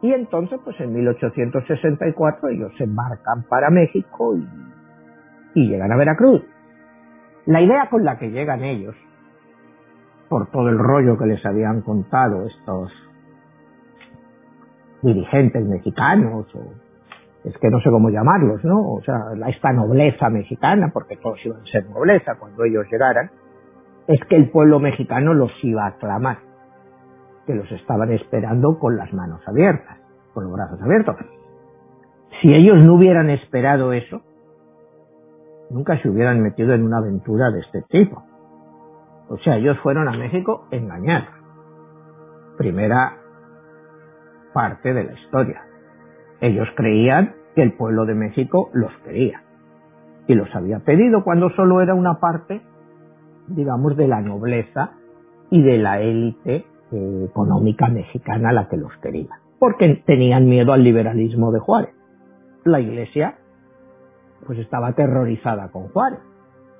[0.00, 4.46] y entonces, pues en 1864 ellos se embarcan para México y,
[5.54, 6.42] y llegan a Veracruz.
[7.46, 8.94] La idea con la que llegan ellos
[10.28, 12.92] por todo el rollo que les habían contado estos
[15.02, 16.74] dirigentes mexicanos, o
[17.44, 18.92] es que no sé cómo llamarlos, ¿no?
[18.92, 23.30] O sea, esta nobleza mexicana, porque todos iban a ser nobleza cuando ellos llegaran,
[24.08, 26.38] es que el pueblo mexicano los iba a aclamar,
[27.46, 29.98] que los estaban esperando con las manos abiertas,
[30.34, 31.16] con los brazos abiertos.
[32.40, 34.22] Si ellos no hubieran esperado eso,
[35.70, 38.24] nunca se hubieran metido en una aventura de este tipo.
[39.28, 41.28] O sea, ellos fueron a México engañados.
[42.56, 43.18] Primera
[44.54, 45.62] parte de la historia.
[46.40, 49.42] Ellos creían que el pueblo de México los quería
[50.26, 52.62] y los había pedido cuando solo era una parte,
[53.48, 54.92] digamos, de la nobleza
[55.50, 60.84] y de la élite eh, económica mexicana la que los quería, porque tenían miedo al
[60.84, 61.94] liberalismo de Juárez.
[62.64, 63.36] La iglesia
[64.46, 66.20] pues estaba aterrorizada con Juárez,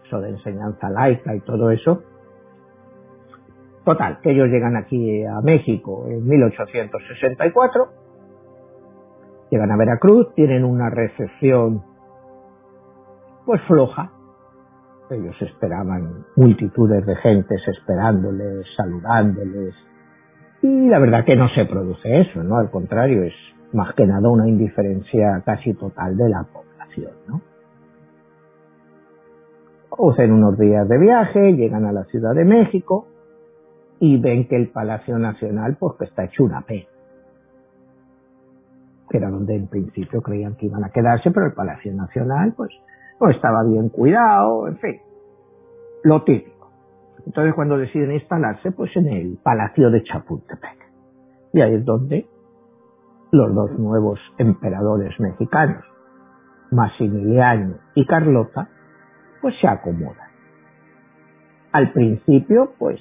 [0.07, 2.02] eso de enseñanza laica y todo eso,
[3.88, 7.88] Total, que ellos llegan aquí a México en 1864,
[9.50, 11.83] llegan a Veracruz, tienen una recepción
[13.46, 14.12] pues floja.
[15.11, 19.75] Ellos esperaban multitudes de gentes esperándoles, saludándoles.
[20.61, 22.57] Y la verdad que no se produce eso, ¿no?
[22.57, 23.35] Al contrario, es
[23.73, 27.40] más que nada una indiferencia casi total de la población, ¿no?
[30.11, 33.07] Hacen unos días de viaje, llegan a la Ciudad de México,
[34.01, 36.87] y ven que el Palacio Nacional pues que está hecho una pena.
[39.11, 42.71] Que era donde en principio creían que iban a quedarse, pero el Palacio Nacional pues
[43.20, 45.00] no estaba bien cuidado, en fin,
[46.04, 46.70] lo típico.
[47.26, 50.78] Entonces cuando deciden instalarse pues en el Palacio de Chapultepec.
[51.52, 52.26] Y ahí es donde
[53.33, 55.85] los dos nuevos emperadores mexicanos,
[56.70, 58.68] Maximiliano y Carlota,
[59.40, 60.28] pues se acomodan.
[61.72, 63.00] Al principio, pues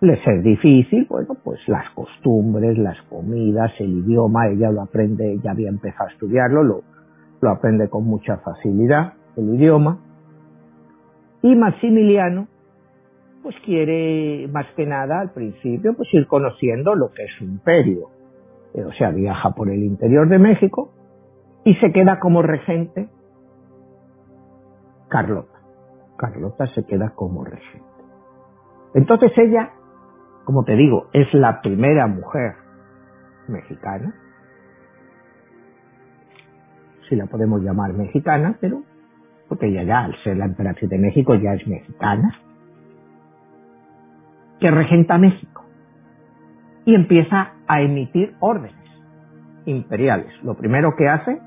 [0.00, 5.50] les es difícil, bueno, pues las costumbres, las comidas, el idioma, ella lo aprende, ya
[5.50, 6.82] había empezado a estudiarlo, lo,
[7.40, 9.98] lo aprende con mucha facilidad, el idioma.
[11.42, 12.48] Y Maximiliano,
[13.42, 18.10] pues quiere más que nada al principio, pues ir conociendo lo que es su imperio.
[18.74, 20.92] Eh, o sea, viaja por el interior de México
[21.64, 23.08] y se queda como regente
[25.08, 25.58] Carlota.
[26.16, 27.86] Carlota se queda como regente.
[28.94, 29.72] Entonces ella
[30.48, 32.54] como te digo, es la primera mujer
[33.48, 34.14] mexicana,
[37.08, 38.82] si la podemos llamar mexicana, pero
[39.48, 42.38] porque ella ya, al ser la emperatriz de México, ya es mexicana,
[44.60, 45.64] que regenta México
[46.84, 48.74] y empieza a emitir órdenes
[49.64, 50.32] imperiales.
[50.42, 51.40] Lo primero que hace,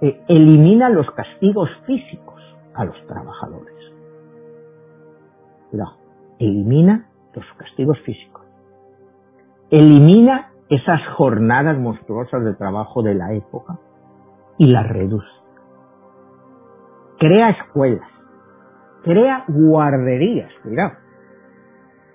[0.00, 2.40] eh, elimina los castigos físicos
[2.74, 3.74] a los trabajadores.
[5.72, 5.96] No,
[6.38, 8.42] elimina los castigos físicos.
[9.70, 13.78] Elimina esas jornadas monstruosas de trabajo de la época
[14.58, 15.26] y las reduce.
[17.18, 18.08] Crea escuelas,
[19.02, 20.92] crea guarderías, cuidado,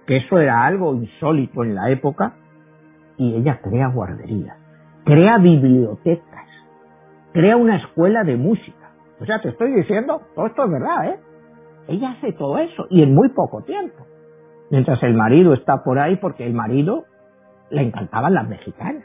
[0.06, 2.36] que eso era algo insólito en la época,
[3.18, 4.58] y ella crea guarderías,
[5.06, 6.48] crea bibliotecas,
[7.34, 8.92] crea una escuela de música.
[9.20, 11.20] O sea, te estoy diciendo, todo esto es verdad, ¿eh?
[11.88, 14.06] Ella hace todo eso y en muy poco tiempo
[14.74, 17.06] mientras el marido está por ahí porque el marido
[17.70, 19.04] le encantaban las mexicanas.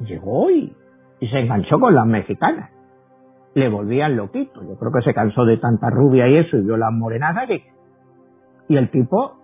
[0.00, 0.76] Llegó y,
[1.20, 2.70] y se enganchó con las mexicanas.
[3.54, 4.62] le volvían loquito.
[4.62, 7.62] Yo creo que se cansó de tanta rubia y eso y vio la morenaza que...
[8.68, 9.36] Y el tipo,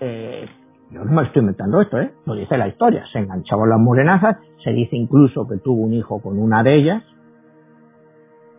[0.00, 0.46] eh,
[0.90, 2.12] yo no me estoy inventando esto, ¿eh?
[2.24, 3.04] Lo dice la historia.
[3.12, 7.04] Se enganchaba las morenazas, se dice incluso que tuvo un hijo con una de ellas,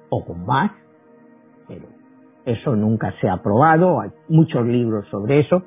[0.10, 0.72] o con más,
[1.68, 1.86] pero
[2.46, 4.02] eso nunca se ha probado.
[4.02, 5.64] Hay muchos libros sobre eso,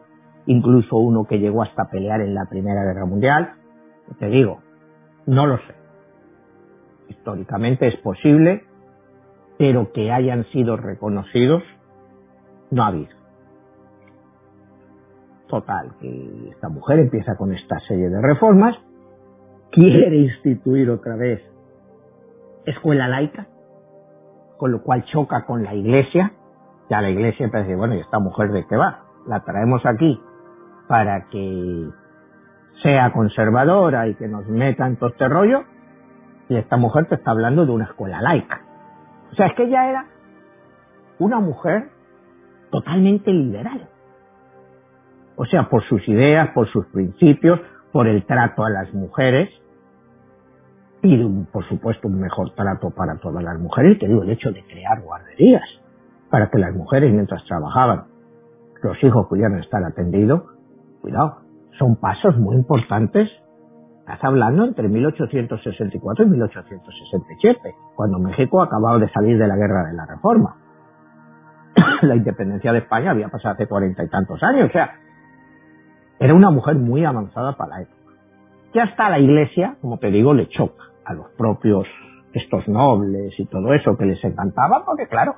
[0.46, 3.52] incluso uno que llegó hasta pelear en la Primera Guerra Mundial.
[4.18, 4.60] Te digo,
[5.26, 5.81] no lo sé.
[7.12, 8.64] Históricamente es posible,
[9.58, 11.62] pero que hayan sido reconocidos,
[12.70, 13.14] no ha habido.
[15.46, 18.74] Total, que esta mujer empieza con esta serie de reformas,
[19.70, 21.42] quiere instituir otra vez
[22.64, 23.46] escuela laica,
[24.56, 26.32] con lo cual choca con la iglesia,
[26.88, 29.04] ya la iglesia empieza a bueno, ¿y esta mujer de qué va?
[29.26, 30.18] La traemos aquí
[30.88, 31.88] para que
[32.82, 35.64] sea conservadora y que nos meta en todo este rollo,
[36.52, 38.60] y esta mujer te está hablando de una escuela laica.
[39.32, 40.06] O sea, es que ella era
[41.18, 41.88] una mujer
[42.70, 43.88] totalmente liberal.
[45.36, 47.60] O sea, por sus ideas, por sus principios,
[47.90, 49.48] por el trato a las mujeres
[51.02, 51.16] y,
[51.52, 53.98] por supuesto, un mejor trato para todas las mujeres.
[53.98, 55.64] Te digo, el hecho de crear guarderías
[56.30, 58.04] para que las mujeres, mientras trabajaban,
[58.82, 60.42] los hijos pudieran estar atendidos.
[61.00, 61.38] Cuidado,
[61.78, 63.28] son pasos muy importantes
[64.02, 69.94] Estás hablando entre 1864 y 1867, cuando México acababa de salir de la guerra de
[69.94, 70.56] la Reforma.
[72.02, 74.96] la independencia de España había pasado hace cuarenta y tantos años, o sea,
[76.18, 78.12] era una mujer muy avanzada para la época.
[78.72, 81.86] Que hasta la iglesia, como te digo, le choca a los propios
[82.32, 85.36] estos nobles y todo eso que les encantaba, porque claro,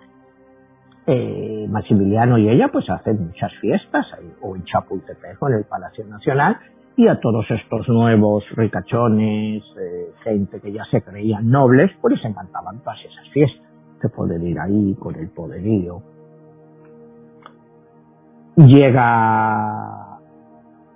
[1.07, 4.07] eh, Maximiliano y ella pues hacen muchas fiestas,
[4.41, 6.57] o en Chapultepec o en el Palacio Nacional,
[6.97, 12.25] y a todos estos nuevos ricachones, eh, gente que ya se creían nobles, pues les
[12.25, 13.67] encantaban todas esas fiestas,
[14.01, 16.03] de poder ir ahí con el poderío.
[18.57, 20.19] Llega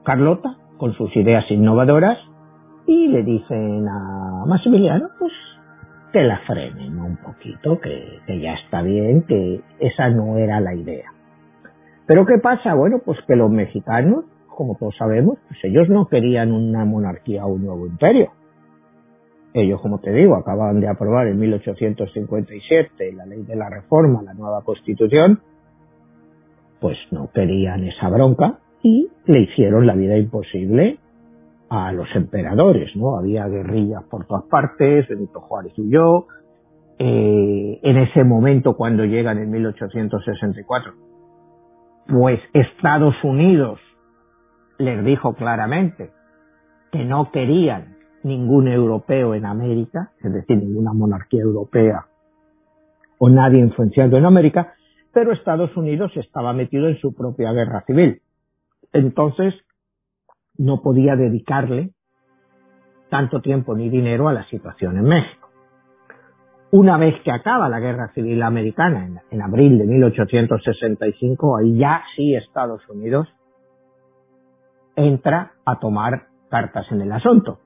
[0.05, 2.19] Carlota con sus ideas innovadoras
[2.87, 5.33] y le dicen a Maximiliano, pues
[6.13, 10.75] que la frenen un poquito, que, que ya está bien, que esa no era la
[10.75, 11.13] idea.
[12.07, 12.75] Pero ¿qué pasa?
[12.75, 14.25] Bueno, pues que los mexicanos
[14.59, 18.33] como todos sabemos, pues ellos no querían una monarquía o un nuevo imperio.
[19.55, 24.35] Ellos, como te digo, acababan de aprobar en 1857 la ley de la reforma, la
[24.35, 25.43] nueva constitución,
[26.81, 30.99] pues no querían esa bronca y le hicieron la vida imposible
[31.71, 33.17] a los emperadores, ¿no?
[33.17, 36.27] Había guerrillas por todas partes, Benito Juárez huyó,
[36.99, 40.95] eh, en ese momento cuando llegan en 1864,
[42.09, 43.79] pues Estados Unidos
[44.79, 46.11] les dijo claramente
[46.93, 52.07] que no querían ningún europeo en América, es decir, ninguna monarquía europea
[53.19, 54.75] o nadie influenciado en América,
[55.13, 58.23] pero Estados Unidos estaba metido en su propia guerra civil.
[58.93, 59.55] Entonces,
[60.57, 61.91] no podía dedicarle
[63.11, 65.49] tanto tiempo ni dinero a la situación en México.
[66.71, 72.03] Una vez que acaba la guerra civil americana en, en abril de 1865, ahí ya
[72.15, 73.27] sí Estados Unidos
[74.99, 77.61] entra a tomar cartas en el asunto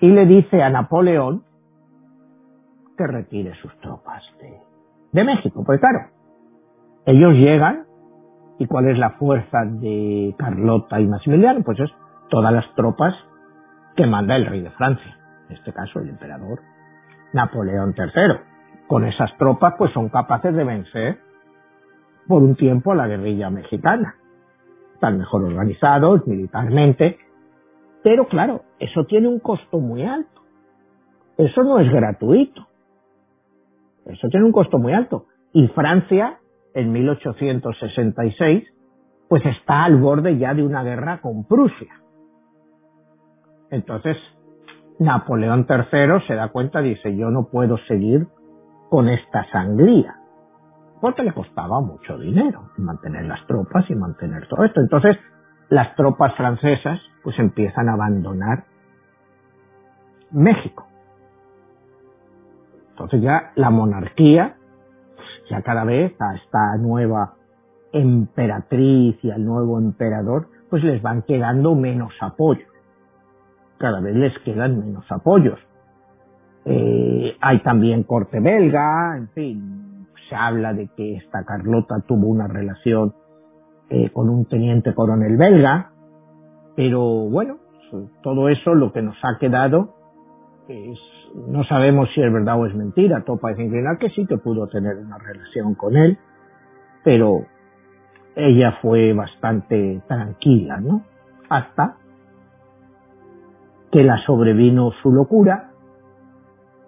[0.00, 1.44] y le dice a Napoleón
[2.96, 4.22] que retire sus tropas
[5.12, 5.62] de, México.
[5.64, 6.08] Pues claro,
[7.06, 7.84] ellos llegan
[8.58, 11.90] y cuál es la fuerza de Carlota y Maximiliano, pues es
[12.28, 13.14] todas las tropas
[13.94, 15.16] que manda el rey de Francia,
[15.48, 16.60] en este caso el emperador
[17.32, 18.40] Napoleón III.
[18.88, 21.18] Con esas tropas pues son capaces de vencer
[22.26, 24.16] por un tiempo a la guerrilla mexicana
[24.96, 27.18] están mejor organizados militarmente,
[28.02, 30.40] pero claro, eso tiene un costo muy alto.
[31.36, 32.66] Eso no es gratuito.
[34.06, 35.26] Eso tiene un costo muy alto.
[35.52, 36.38] Y Francia,
[36.74, 38.64] en 1866,
[39.28, 41.92] pues está al borde ya de una guerra con Prusia.
[43.70, 44.16] Entonces,
[44.98, 48.28] Napoleón III se da cuenta y dice, yo no puedo seguir
[48.88, 50.15] con esta sangría
[51.06, 54.80] porque le costaba mucho dinero mantener las tropas y mantener todo esto.
[54.80, 55.16] Entonces,
[55.68, 58.64] las tropas francesas pues empiezan a abandonar
[60.32, 60.84] México.
[62.90, 64.56] Entonces ya la monarquía,
[65.48, 67.34] ya cada vez a esta nueva
[67.92, 72.68] emperatriz y al nuevo emperador, pues les van quedando menos apoyos.
[73.78, 75.60] Cada vez les quedan menos apoyos.
[76.64, 79.85] Eh, hay también corte belga, en fin,
[80.28, 83.14] se habla de que esta Carlota tuvo una relación
[83.90, 85.92] eh, con un teniente coronel belga,
[86.74, 87.58] pero bueno,
[88.22, 89.94] todo eso lo que nos ha quedado
[90.68, 90.98] es
[91.48, 93.22] no sabemos si es verdad o es mentira.
[93.24, 96.18] Todo parece inclinar que sí que pudo tener una relación con él,
[97.04, 97.46] pero
[98.34, 101.02] ella fue bastante tranquila, ¿no?
[101.48, 101.96] Hasta
[103.92, 105.70] que la sobrevino su locura,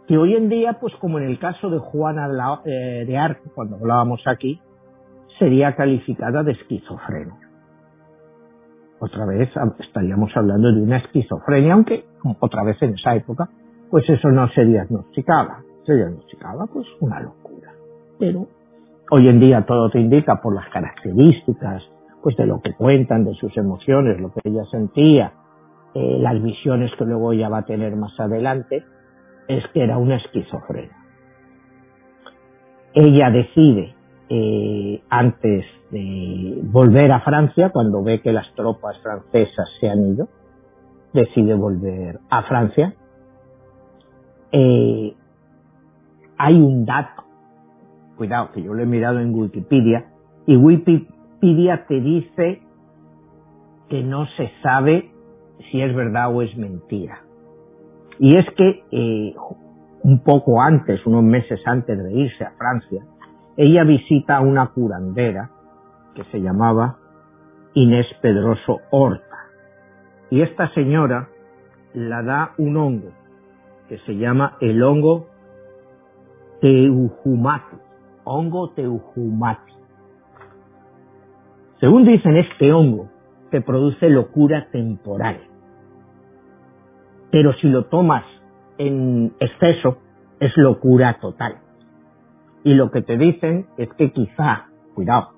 [0.09, 2.29] que hoy en día, pues como en el caso de Juana
[2.65, 4.59] eh, de Arco, cuando hablábamos aquí,
[5.39, 7.37] sería calificada de esquizofrenia.
[9.01, 12.07] Otra vez estaríamos hablando de una esquizofrenia, aunque
[12.41, 13.51] otra vez en esa época,
[13.91, 15.61] pues eso no se diagnosticaba.
[15.85, 17.71] Se diagnosticaba pues una locura.
[18.19, 18.47] Pero
[19.11, 21.83] hoy en día todo te indica por las características,
[22.23, 25.33] pues de lo que cuentan, de sus emociones, lo que ella sentía,
[25.95, 28.83] eh, las visiones que luego ella va a tener más adelante,
[29.49, 30.97] es que era una esquizofrenia.
[32.95, 33.95] Ella decide
[34.29, 40.29] eh, antes de volver a Francia, cuando ve que las tropas francesas se han ido,
[41.13, 42.95] decide volver a Francia.
[44.53, 45.15] Eh,
[46.37, 47.25] hay un dato,
[48.17, 50.07] cuidado, que yo lo he mirado en Wikipedia,
[50.47, 52.63] y Wikipedia te dice
[53.89, 55.11] que no se sabe
[55.71, 57.28] si es verdad o es mentira.
[58.19, 59.35] Y es que eh,
[60.03, 63.03] un poco antes, unos meses antes de irse a Francia,
[63.57, 65.51] ella visita a una curandera
[66.15, 66.97] que se llamaba
[67.75, 69.25] Inés Pedroso Horta.
[70.31, 71.29] Y esta señora
[71.95, 73.13] la da un hongo
[73.89, 75.27] que se llama el hongo
[76.61, 77.77] teujumati,
[78.25, 79.73] hongo teujumati.
[81.81, 83.09] Según dicen, este hongo
[83.51, 85.48] te produce locura temporal.
[87.31, 88.25] Pero si lo tomas
[88.79, 89.99] en exceso,
[90.41, 91.57] es locura total.
[92.65, 95.31] Y lo que te dicen es que quizá, cuidado,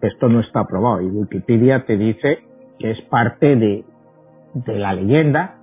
[0.00, 2.44] esto no está probado y Wikipedia te dice
[2.78, 3.84] que es parte de,
[4.54, 5.56] de la leyenda,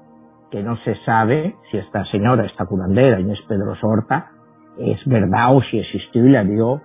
[0.52, 4.32] que no se sabe si esta señora, esta curandera, Inés Pedro Sorta,
[4.78, 6.82] es verdad o si existió y le dio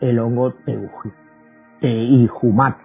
[0.00, 0.54] el hongo
[1.80, 2.82] teijumate.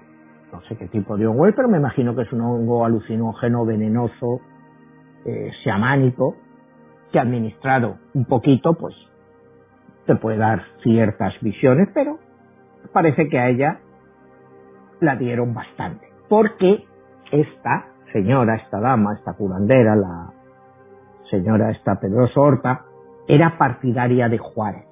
[0.52, 3.66] No sé qué tipo de hongo es, pero me imagino que es un hongo alucinógeno,
[3.66, 4.40] venenoso,
[5.26, 6.36] eh, xamánico,
[7.12, 8.96] que administrado un poquito, pues
[10.06, 12.20] te puede dar ciertas visiones, pero
[12.94, 13.80] parece que a ella
[15.00, 16.08] la dieron bastante.
[16.30, 16.86] Porque
[17.32, 20.34] esta señora, esta dama, esta curandera, la
[21.30, 22.86] señora esta Pedroso Horta,
[23.28, 24.86] era partidaria de Juárez.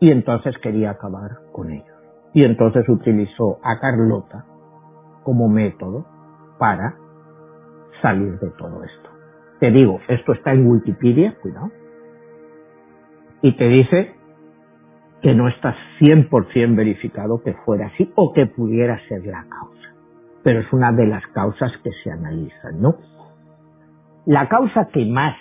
[0.00, 1.96] Y entonces quería acabar con ellos.
[2.32, 4.44] Y entonces utilizó a Carlota
[5.24, 6.06] como método
[6.58, 6.94] para
[8.00, 9.10] salir de todo esto.
[9.60, 11.70] Te digo, esto está en Wikipedia, cuidado,
[13.42, 14.14] y te dice
[15.22, 19.94] que no está 100% verificado que fuera así o que pudiera ser la causa.
[20.42, 22.96] Pero es una de las causas que se analizan, ¿no?
[24.24, 25.36] La causa que más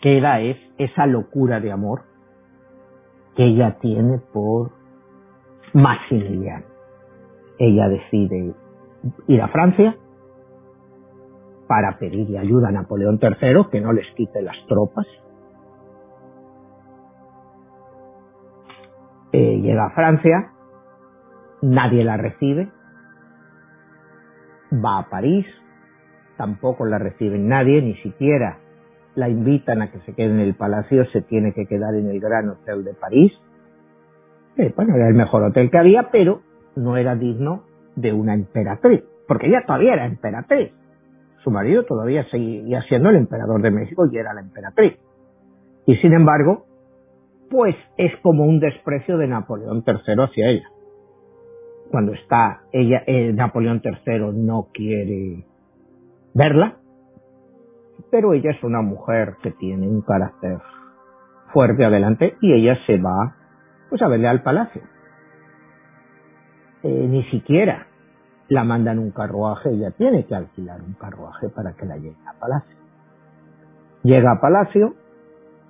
[0.00, 2.02] queda es esa locura de amor
[3.36, 4.72] que ella tiene por
[5.72, 6.64] Maximiliano.
[7.58, 8.54] Ella decide
[9.28, 9.96] ir a Francia
[11.70, 15.06] para pedirle ayuda a Napoleón III que no les quite las tropas
[19.32, 20.50] Eh, llega a Francia,
[21.62, 22.68] nadie la recibe,
[24.72, 25.46] va a París,
[26.36, 28.58] tampoco la reciben nadie, ni siquiera
[29.14, 32.18] la invitan a que se quede en el palacio, se tiene que quedar en el
[32.18, 33.32] Gran Hotel de París.
[34.56, 36.40] Eh, bueno, era el mejor hotel que había, pero
[36.74, 37.62] no era digno
[37.94, 40.72] de una emperatriz, porque ella todavía era emperatriz.
[41.42, 44.98] Su marido todavía seguía siendo el emperador de México y era la emperatriz.
[45.86, 46.66] Y sin embargo,
[47.50, 50.68] pues es como un desprecio de Napoleón III hacia ella.
[51.90, 55.44] Cuando está ella, eh, Napoleón III no quiere
[56.34, 56.76] verla,
[58.10, 60.58] pero ella es una mujer que tiene un carácter
[61.52, 63.34] fuerte adelante y ella se va
[63.88, 64.82] pues a verle al palacio.
[66.82, 67.89] Eh, ni siquiera
[68.50, 72.38] la mandan un carruaje, ella tiene que alquilar un carruaje para que la llegue a
[72.38, 72.76] palacio.
[74.02, 74.94] Llega a palacio,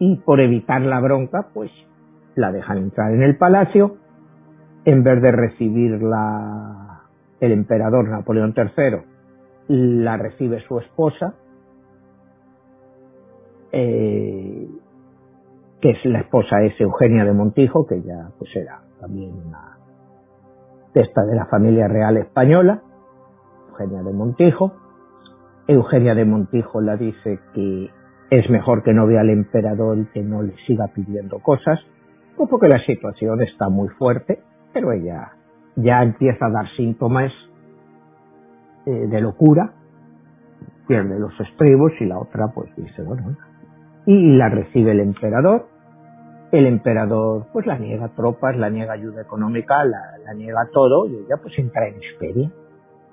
[0.00, 1.70] y por evitar la bronca, pues
[2.34, 3.96] la dejan entrar en el palacio,
[4.86, 7.02] en vez de recibirla
[7.38, 9.02] el emperador Napoleón III,
[9.68, 11.34] la recibe su esposa,
[13.72, 14.68] eh,
[15.82, 19.79] que es la esposa es Eugenia de Montijo, que ya pues era también una
[20.92, 22.82] testa de la familia real española,
[23.68, 24.72] Eugenia de Montijo.
[25.66, 27.90] Eugenia de Montijo la dice que
[28.30, 31.80] es mejor que no vea al emperador y que no le siga pidiendo cosas,
[32.36, 34.40] pues porque la situación está muy fuerte,
[34.72, 35.32] pero ella
[35.76, 37.32] ya empieza a dar síntomas
[38.86, 39.74] eh, de locura
[40.90, 43.36] pierde los estribos y la otra pues dice, bueno,
[44.06, 45.68] y la recibe el emperador.
[46.52, 51.36] El emperador pues la niega tropas, la niega ayuda económica, la, niega todo y ella
[51.40, 52.50] pues entra en histeria.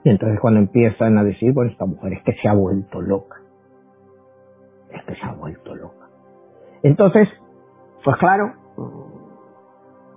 [0.03, 3.38] Y entonces cuando empiezan a decir, bueno, esta mujer es que se ha vuelto loca.
[4.91, 6.07] Es que se ha vuelto loca.
[6.81, 7.27] Entonces,
[8.03, 8.53] pues claro,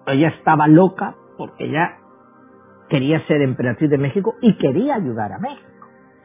[0.07, 1.99] ella estaba loca porque ella
[2.89, 5.69] quería ser emperatriz de México y quería ayudar a México.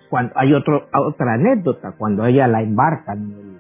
[0.10, 3.60] Cuando, hay otro, otra anécdota, cuando ella la embarcan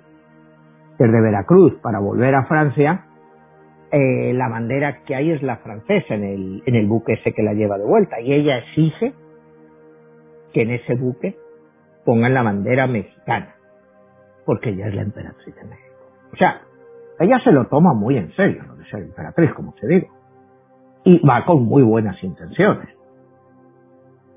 [0.97, 3.05] desde Veracruz para volver a Francia,
[3.91, 7.43] eh, la bandera que hay es la francesa en el, en el buque ese que
[7.43, 8.19] la lleva de vuelta.
[8.19, 9.13] Y ella exige
[10.53, 11.37] que en ese buque
[12.03, 13.55] pongan la bandera mexicana,
[14.45, 15.95] porque ella es la emperatriz de México.
[16.33, 16.61] O sea,
[17.19, 20.07] ella se lo toma muy en serio, lo de ser emperatriz, como se digo,
[21.03, 22.89] y va con muy buenas intenciones.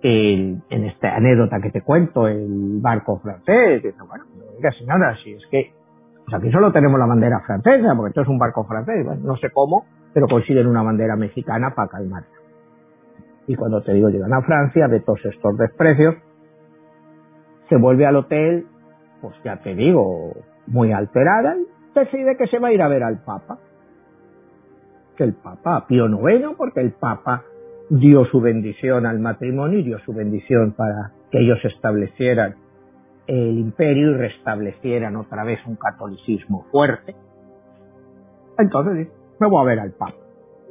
[0.01, 4.25] En esta anécdota que te cuento, el barco francés, dice, bueno,
[4.57, 5.73] oiga señora, si es que
[6.29, 9.49] pues aquí solo tenemos la bandera francesa, porque esto es un barco francés, no sé
[9.51, 12.25] cómo, pero consiguen una bandera mexicana para calmar.
[13.47, 16.17] Y cuando te digo llegan a Francia, de todos estos desprecios,
[17.71, 18.67] se vuelve al hotel,
[19.23, 20.33] pues ya te digo,
[20.67, 23.59] muy alterada, y decide que se va a ir a ver al Papa.
[25.17, 27.45] Que el Papa, Pío IX, porque el Papa
[27.89, 32.57] dio su bendición al matrimonio y dio su bendición para que ellos establecieran
[33.29, 37.15] el imperio y restablecieran otra vez un catolicismo fuerte.
[38.57, 39.09] Entonces
[39.39, 40.15] me voy a ver al Papa.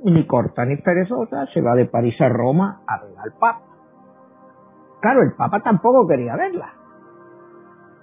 [0.04, 3.62] Ni corta ni perezosa, se va de París a Roma a ver al Papa.
[5.02, 6.74] Claro, el Papa tampoco quería verla,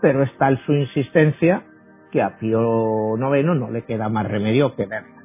[0.01, 1.65] pero es tal su insistencia
[2.13, 5.25] que a Pío IX no le queda más remedio que verla.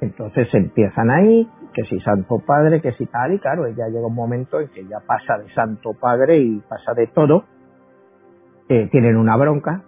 [0.00, 4.14] Entonces empiezan ahí, que si Santo Padre, que si tal, y claro, ella llega un
[4.14, 7.44] momento en que ya pasa de Santo Padre y pasa de todo.
[8.68, 9.84] Eh, tienen una bronca,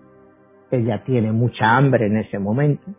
[0.70, 2.90] ella tiene mucha hambre en ese momento,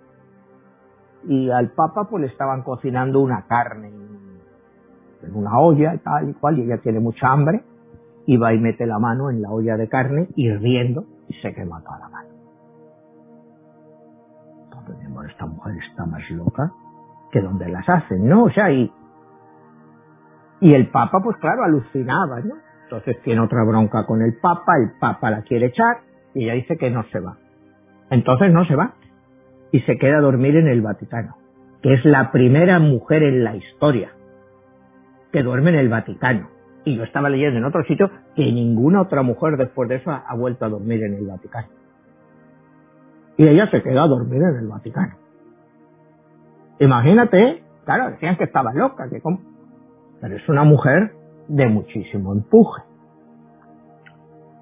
[1.23, 3.87] y al Papa pues le estaban cocinando una carne
[5.21, 7.63] en una olla y tal y cual, y ella tiene mucha hambre,
[8.25, 11.81] y va y mete la mano en la olla de carne, hirviendo, y se quema
[11.81, 12.29] toda la mano.
[14.63, 16.71] Entonces, esta mujer está más loca
[17.31, 18.43] que donde las hacen, ¿no?
[18.43, 18.91] O sea, y,
[20.61, 22.55] y el Papa, pues claro, alucinaba, ¿no?
[22.89, 25.97] Entonces tiene otra bronca con el Papa, el Papa la quiere echar
[26.33, 27.37] y ella dice que no se va.
[28.09, 28.95] Entonces no se va
[29.71, 31.35] y se queda a dormir en el Vaticano,
[31.83, 34.09] que es la primera mujer en la historia
[35.31, 36.49] que duerme en el Vaticano.
[36.83, 40.35] Y yo estaba leyendo en otro sitio que ninguna otra mujer después de eso ha
[40.35, 41.67] vuelto a dormir en el Vaticano.
[43.37, 45.13] Y ella se queda a dormir en el Vaticano.
[46.79, 49.21] Imagínate, claro, decían que estaba loca, que
[50.21, 51.18] pero es una mujer
[51.49, 52.83] de muchísimo empuje.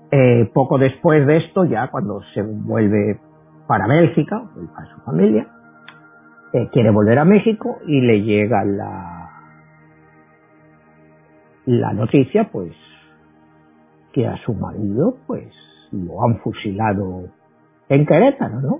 [0.10, 3.20] Eh, poco después de esto, ya cuando se vuelve
[3.68, 5.48] para Bélgica, a su familia,
[6.54, 9.30] eh, quiere volver a México y le llega la,
[11.66, 12.72] la noticia, pues,
[14.14, 15.54] que a su marido, pues,
[15.92, 17.26] lo han fusilado
[17.90, 18.80] en Querétaro, ¿no?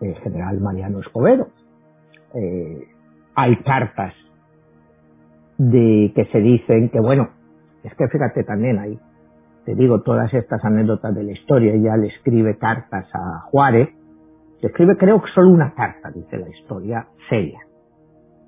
[0.00, 1.48] El general Mariano Escobedo.
[2.34, 2.88] Eh,
[3.34, 4.14] hay cartas
[5.58, 7.30] de que se dicen que bueno,
[7.82, 8.98] es que fíjate también ahí,
[9.64, 13.88] te digo todas estas anécdotas de la historia, ella le escribe cartas a Juárez,
[14.60, 17.60] le escribe creo que solo una carta, dice la historia, seria,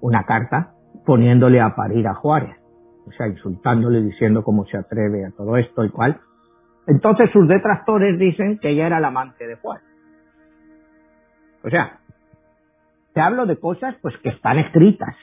[0.01, 2.57] una carta poniéndole a parir a Juárez,
[3.07, 6.21] o sea, insultándole, diciendo cómo se atreve a todo esto y cual.
[6.87, 9.85] Entonces sus detractores dicen que ella era la amante de Juárez.
[11.65, 12.01] O sea,
[13.13, 15.15] te hablo de cosas pues que están escritas.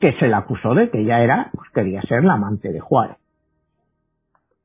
[0.00, 3.16] Que se la acusó de que ella era, pues quería ser la amante de Juárez.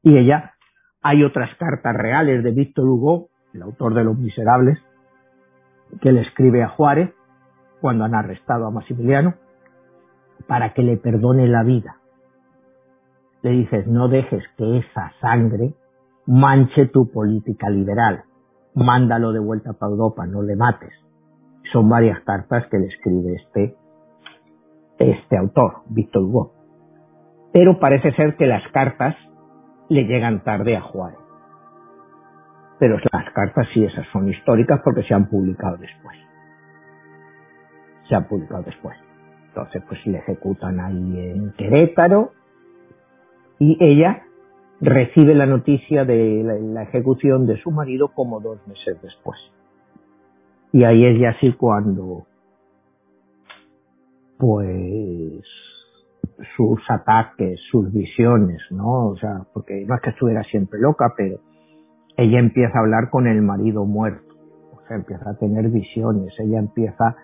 [0.03, 0.53] Y ella,
[1.01, 4.79] hay otras cartas reales de Víctor Hugo, el autor de Los Miserables,
[6.01, 7.13] que le escribe a Juárez
[7.81, 9.35] cuando han arrestado a Maximiliano
[10.47, 11.97] para que le perdone la vida.
[13.41, 15.73] Le dices, no dejes que esa sangre
[16.25, 18.23] manche tu política liberal.
[18.73, 20.93] Mándalo de vuelta para Europa, no le mates
[21.71, 23.75] son varias cartas que le escribe este,
[25.01, 26.53] este autor, Víctor Hugo.
[27.53, 29.15] Pero parece ser que las cartas
[29.89, 31.19] le llegan tarde a Juárez.
[32.79, 36.17] Pero las cartas sí, esas son históricas porque se han publicado después.
[38.07, 38.97] Se han publicado después.
[39.49, 42.31] Entonces, pues le ejecutan ahí en Querétaro
[43.59, 44.23] y ella
[44.79, 49.37] recibe la noticia de la ejecución de su marido como dos meses después.
[50.71, 52.25] Y ahí es ya así cuando,
[54.41, 55.43] pues,
[56.57, 59.09] sus ataques, sus visiones, ¿no?
[59.09, 61.37] O sea, porque no es que estuviera siempre loca, pero
[62.17, 64.33] ella empieza a hablar con el marido muerto,
[64.73, 67.15] o sea, empieza a tener visiones, ella empieza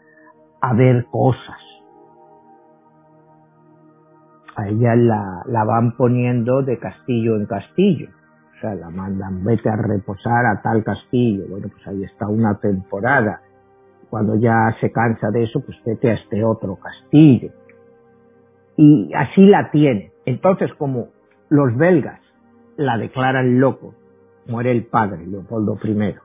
[0.61, 1.57] a ver cosas.
[4.55, 8.09] A ella la, la van poniendo de castillo en castillo,
[8.57, 12.59] o sea, la mandan, vete a reposar a tal castillo, bueno, pues ahí está una
[12.59, 13.41] temporada.
[14.09, 17.51] Cuando ya se cansa de eso, pues vete a este otro castillo
[18.77, 20.11] y así la tiene.
[20.25, 21.07] Entonces, como
[21.49, 22.21] los belgas
[22.77, 23.95] la declaran loco,
[24.47, 26.15] muere el padre, Leopoldo I.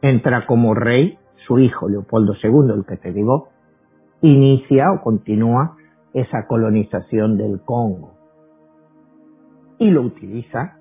[0.00, 3.50] Entra como rey su hijo, Leopoldo II, el que te digo,
[4.22, 5.76] inicia o continúa
[6.14, 8.14] esa colonización del Congo.
[9.78, 10.78] Y lo utiliza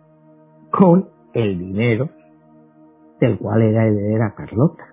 [0.72, 2.10] con el dinero
[3.20, 4.91] del cual era heredera Carlota.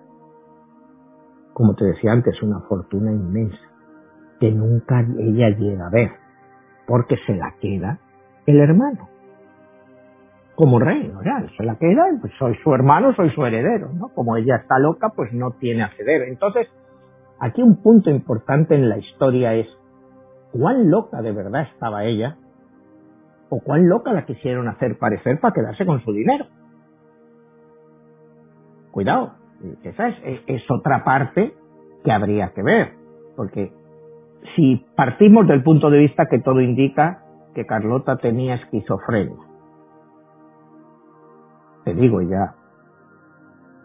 [1.59, 3.59] Como te decía antes, una fortuna inmensa
[4.39, 6.09] que nunca ella llega a ver,
[6.87, 7.99] porque se la queda
[8.45, 9.09] el hermano.
[10.55, 11.19] Como rey, ¿no?
[11.57, 14.07] se la queda, pues soy su hermano, soy su heredero, ¿no?
[14.15, 16.31] Como ella está loca, pues no tiene heredero.
[16.31, 16.69] Entonces,
[17.41, 19.67] aquí un punto importante en la historia es
[20.53, 22.37] cuán loca de verdad estaba ella,
[23.49, 26.45] o cuán loca la quisieron hacer parecer para quedarse con su dinero.
[28.91, 29.38] Cuidado,
[29.83, 31.53] esa es, es otra parte
[32.03, 32.93] que habría que ver,
[33.35, 33.71] porque
[34.55, 39.35] si partimos del punto de vista que todo indica que Carlota tenía esquizofrenia.
[41.83, 42.55] Te digo ya,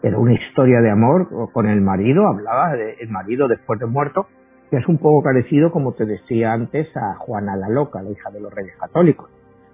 [0.03, 4.27] era una historia de amor con el marido, hablaba del marido después de muerto,
[4.69, 8.29] que es un poco parecido, como te decía antes, a Juana la Loca, la hija
[8.31, 9.29] de los reyes católicos,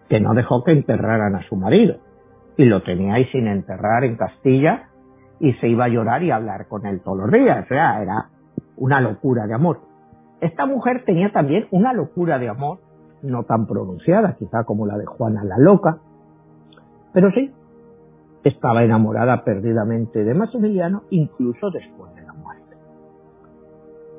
[0.10, 1.98] que no dejó que enterraran a su marido
[2.58, 4.90] y lo tenía ahí sin enterrar en Castilla
[5.42, 7.66] y se iba a llorar y a hablar con él todos los días.
[7.66, 8.30] O sea, era
[8.78, 9.80] una locura de amor.
[10.40, 12.80] Esta mujer tenía también una locura de amor,
[13.24, 15.98] no tan pronunciada quizá como la de Juana la Loca,
[17.14, 17.52] pero sí,
[18.44, 22.78] estaba enamorada perdidamente de Maximiliano incluso después de la muerte.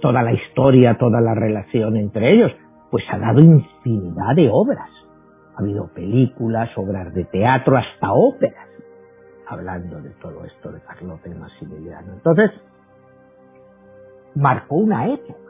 [0.01, 2.53] Toda la historia, toda la relación entre ellos,
[2.91, 4.91] pues ha dado infinidad de obras.
[5.57, 8.69] Ha habido películas, obras de teatro, hasta óperas,
[9.53, 12.15] hablando de todo esto de Carlota y Maximiliano.
[12.15, 12.51] Entonces,
[14.35, 15.41] marcó una época.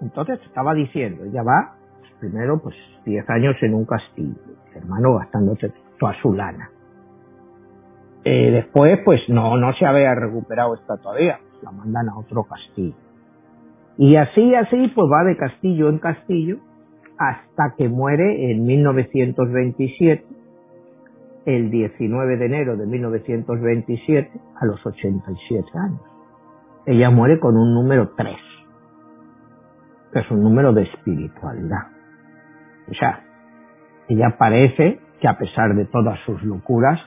[0.00, 4.34] Entonces estaba diciendo, ella va, pues, primero pues 10 años en un castillo,
[4.74, 6.70] hermano gastándose toda su lana.
[8.24, 12.44] Eh, después pues no, no se había recuperado esta todavía, pues, la mandan a otro
[12.44, 12.94] castillo.
[13.96, 16.58] Y así, así, pues va de castillo en castillo
[17.16, 20.26] hasta que muere en 1927,
[21.46, 24.30] el 19 de enero de 1927,
[24.60, 26.00] a los 87 años.
[26.86, 28.36] Ella muere con un número 3
[30.14, 31.88] que es un número de espiritualidad.
[32.88, 33.24] O sea,
[34.08, 37.00] ella parece que a pesar de todas sus locuras,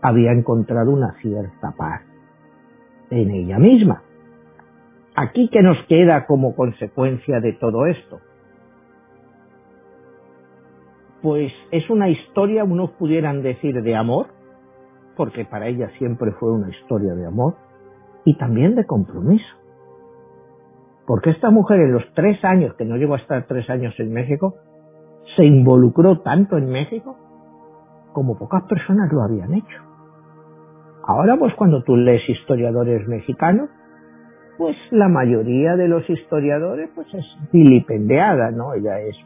[0.00, 2.02] había encontrado una cierta paz
[3.10, 4.02] en ella misma.
[5.16, 8.20] Aquí que nos queda como consecuencia de todo esto.
[11.24, 14.26] Pues es una historia, unos pudieran decir, de amor,
[15.16, 17.54] porque para ella siempre fue una historia de amor,
[18.26, 19.56] y también de compromiso.
[21.06, 24.12] Porque esta mujer en los tres años, que no llegó a estar tres años en
[24.12, 24.56] México,
[25.34, 27.16] se involucró tanto en México
[28.12, 29.82] como pocas personas lo habían hecho.
[31.06, 33.70] Ahora pues cuando tú lees historiadores mexicanos,
[34.58, 38.74] pues la mayoría de los historiadores pues es vilipendiada, ¿no?
[38.74, 39.16] Ella es.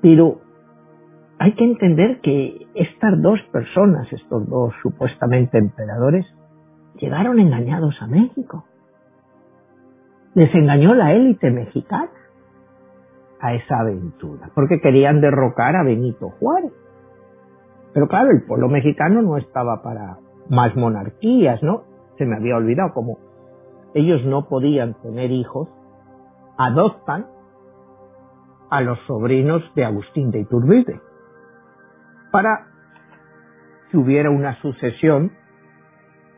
[0.00, 0.45] Pero
[1.38, 6.26] hay que entender que estas dos personas, estos dos supuestamente emperadores,
[6.98, 8.64] llegaron engañados a México
[10.36, 12.10] les engañó la élite mexicana
[13.40, 16.72] a esa aventura, porque querían derrocar a Benito Juárez.
[17.94, 20.18] Pero claro, el pueblo mexicano no estaba para
[20.50, 21.84] más monarquías, ¿no?
[22.18, 23.16] Se me había olvidado, como
[23.94, 25.70] ellos no podían tener hijos,
[26.58, 27.28] adoptan
[28.68, 31.00] a los sobrinos de Agustín de Iturbide
[32.36, 32.66] para
[33.90, 35.32] que hubiera una sucesión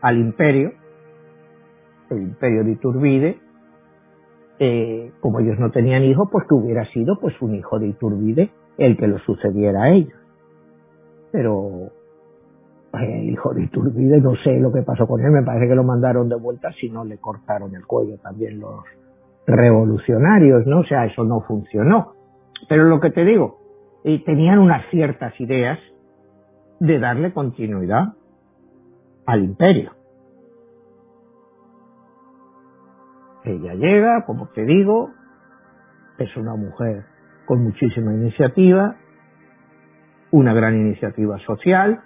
[0.01, 0.71] al imperio,
[2.11, 3.41] el imperio de Iturbide,
[4.61, 8.53] eh, como ellos no tenían hijos, pues que hubiera sido pues un hijo de Iturbide
[8.77, 10.15] el que lo sucediera a ellos.
[11.33, 11.91] Pero
[12.93, 15.75] eh, el hijo de Iturbide, no sé lo que pasó con él, me parece que
[15.75, 18.85] lo mandaron de vuelta, si no le cortaron el cuello también los
[19.49, 20.79] revolucionarios, ¿no?
[20.79, 22.13] O sea, eso no funcionó.
[22.69, 23.68] Pero lo que te digo,
[24.05, 25.79] eh, tenían unas ciertas ideas
[26.81, 28.15] de darle continuidad
[29.27, 29.93] al imperio.
[33.45, 35.11] Ella llega, como te digo,
[36.19, 37.05] es una mujer
[37.47, 38.97] con muchísima iniciativa,
[40.31, 42.01] una gran iniciativa social,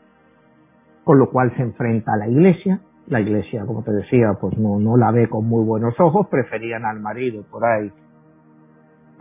[1.05, 2.81] con lo cual se enfrenta a la iglesia.
[3.09, 6.85] La iglesia, como te decía, pues no, no la ve con muy buenos ojos, preferían
[6.85, 7.91] al marido por ahí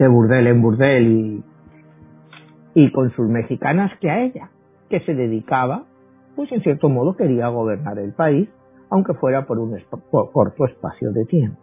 [0.01, 1.43] de burdel en burdel y,
[2.73, 4.49] y con sus mexicanas que a ella,
[4.89, 5.85] que se dedicaba,
[6.35, 8.49] pues en cierto modo quería gobernar el país,
[8.89, 9.77] aunque fuera por un
[10.09, 11.61] corto espacio de tiempo.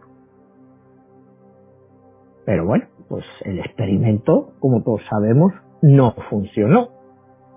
[2.45, 6.89] Pero bueno, pues el experimento, como todos sabemos, no funcionó.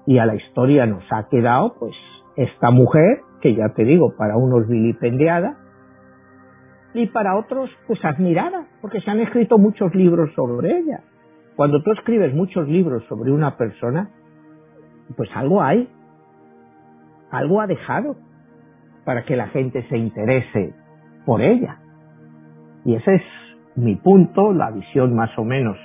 [0.07, 1.94] Y a la historia nos ha quedado, pues,
[2.36, 5.57] esta mujer, que ya te digo, para unos vilipendiada,
[6.94, 11.05] y para otros, pues admirada, porque se han escrito muchos libros sobre ella.
[11.57, 14.11] Cuando tú escribes muchos libros sobre una persona,
[15.16, 15.88] pues algo hay,
[17.30, 18.16] algo ha dejado
[19.05, 20.74] para que la gente se interese
[21.26, 21.78] por ella.
[22.84, 23.22] Y ese es
[23.76, 25.76] mi punto, la visión más o menos.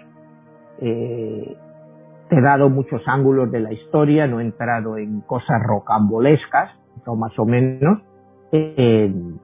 [0.80, 1.57] Eh,
[2.30, 6.72] he dado muchos ángulos de la historia, no he entrado en cosas rocambolescas,
[7.05, 8.01] no más o menos,
[8.51, 9.39] en,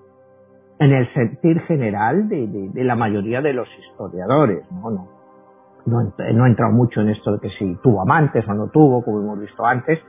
[0.80, 4.70] el sentir general de, la mayoría de los historiadores.
[4.72, 4.92] ¿no?
[4.92, 5.08] No,
[5.86, 9.04] no, no he entrado mucho en esto de que si tuvo amantes o no tuvo,
[9.04, 10.00] como hemos visto antes,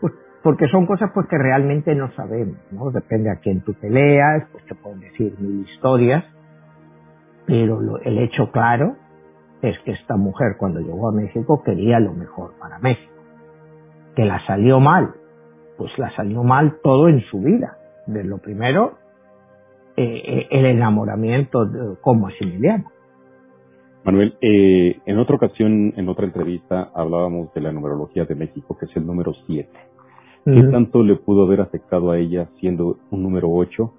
[0.00, 0.12] pues
[0.42, 2.90] porque son cosas pues que realmente no sabemos, ¿no?
[2.90, 6.24] Depende a quién tú peleas, pues te pueden decir mil historias,
[7.46, 8.96] pero el hecho claro
[9.62, 13.12] es que esta mujer cuando llegó a México quería lo mejor para México.
[14.16, 15.14] Que la salió mal,
[15.78, 17.78] pues la salió mal todo en su vida.
[18.06, 18.98] De lo primero,
[19.96, 21.64] eh, eh, el enamoramiento
[22.00, 22.91] con Maximiliano.
[24.04, 28.86] Manuel, eh, en otra ocasión, en otra entrevista, hablábamos de la numerología de México, que
[28.86, 29.68] es el número 7.
[30.44, 33.92] ¿Qué tanto le pudo haber afectado a ella, siendo un número 8,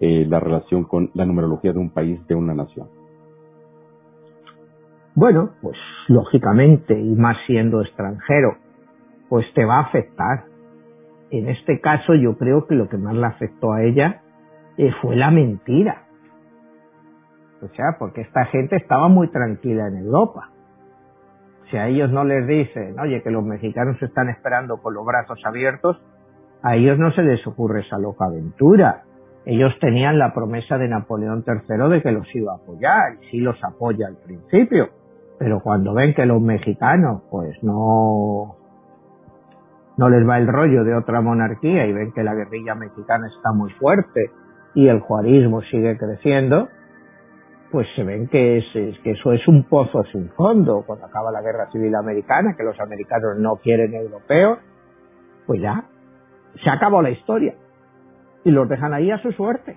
[0.00, 2.88] eh, la relación con la numerología de un país, de una nación?
[5.14, 5.78] Bueno, pues
[6.08, 8.58] lógicamente, y más siendo extranjero,
[9.30, 10.44] pues te va a afectar.
[11.30, 14.20] En este caso yo creo que lo que más le afectó a ella
[14.76, 16.05] eh, fue la mentira.
[17.62, 20.50] O sea, porque esta gente estaba muy tranquila en Europa.
[21.70, 25.40] Si a ellos no les dicen, oye, que los mexicanos están esperando con los brazos
[25.44, 26.00] abiertos,
[26.62, 29.02] a ellos no se les ocurre esa loca aventura
[29.46, 33.38] ellos tenían la promesa de Napoleón III de que los iba a apoyar, y sí
[33.38, 34.88] los apoya al principio,
[35.38, 38.56] pero cuando ven que los mexicanos pues no
[39.96, 43.52] no les va el rollo de otra monarquía y ven que la guerrilla mexicana está
[43.52, 44.30] muy fuerte
[44.74, 46.68] y el juarismo sigue creciendo,
[47.70, 48.64] pues se ven que, es,
[49.02, 50.84] que eso es un pozo sin fondo.
[50.86, 54.58] Cuando acaba la guerra civil americana, que los americanos no quieren europeos,
[55.46, 55.84] pues ya,
[56.62, 57.54] se acabó la historia
[58.44, 59.76] y los dejan ahí a su suerte.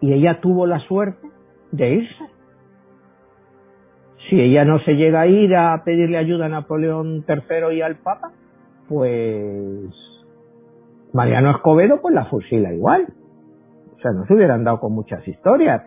[0.00, 1.28] Y ella tuvo la suerte
[1.70, 2.24] de irse.
[4.28, 7.96] Si ella no se llega a ir a pedirle ayuda a Napoleón III y al
[7.96, 8.32] Papa,
[8.88, 9.90] pues
[11.12, 13.06] Mariano Escobedo pues la fusila igual.
[13.96, 15.82] O sea, no se hubieran dado con muchas historias.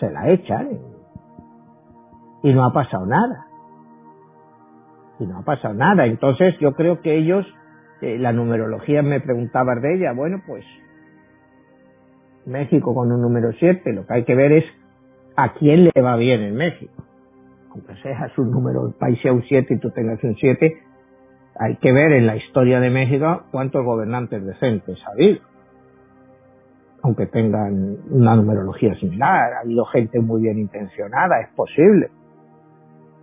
[0.00, 0.78] Se la echan
[2.42, 3.46] y no ha pasado nada.
[5.18, 6.06] Y no ha pasado nada.
[6.06, 7.46] Entonces yo creo que ellos
[8.02, 10.64] eh, la numerología me preguntaba de ella, bueno, pues
[12.44, 14.64] México con un número 7, lo que hay que ver es
[15.34, 16.92] a quién le va bien en México.
[17.70, 20.76] Aunque seas un número, el país sea un 7 y tú tengas un 7,
[21.58, 25.40] hay que ver en la historia de México cuántos gobernantes decentes ha habido.
[27.06, 32.10] Aunque tengan una numerología similar, ha habido gente muy bien intencionada, es posible.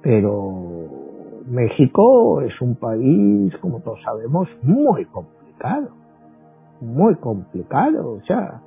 [0.01, 5.89] Pero México es un país, como todos sabemos, muy complicado.
[6.79, 8.13] Muy complicado.
[8.13, 8.61] O sea,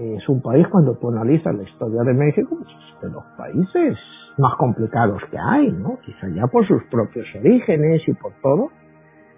[0.00, 3.96] es un país, cuando tú analizas la historia de México, pues es de los países
[4.36, 5.96] más complicados que hay, ¿no?
[6.04, 8.70] Quizá ya por sus propios orígenes y por todo.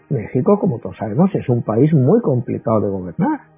[0.08, 3.51] México, como todos sabemos, es un país muy complicado de gobernar.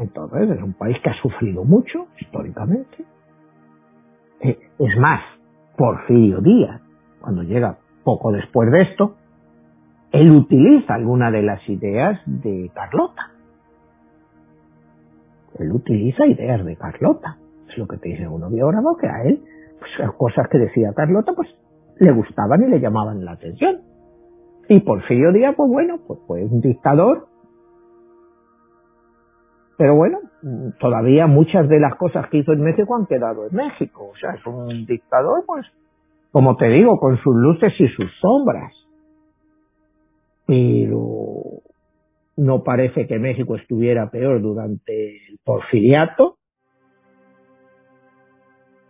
[0.00, 3.04] Entonces, es un país que ha sufrido mucho históricamente.
[4.40, 5.20] Eh, es más,
[5.76, 6.80] Porfirio Díaz,
[7.20, 9.16] cuando llega poco después de esto,
[10.12, 13.32] él utiliza alguna de las ideas de Carlota.
[15.58, 17.36] Él utiliza ideas de Carlota.
[17.68, 19.42] Es lo que te dice uno biógrafo, que a él,
[19.78, 21.48] pues cosas que decía Carlota, pues
[21.98, 23.80] le gustaban y le llamaban la atención.
[24.68, 27.26] Y Porfirio Díaz, pues bueno, pues fue un dictador.
[29.78, 30.18] Pero bueno,
[30.80, 34.10] todavía muchas de las cosas que hizo en México han quedado en México.
[34.12, 35.64] O sea, es un dictador, pues,
[36.32, 38.72] como te digo, con sus luces y sus sombras.
[40.46, 41.62] Pero
[42.36, 46.38] no parece que México estuviera peor durante el porfiriato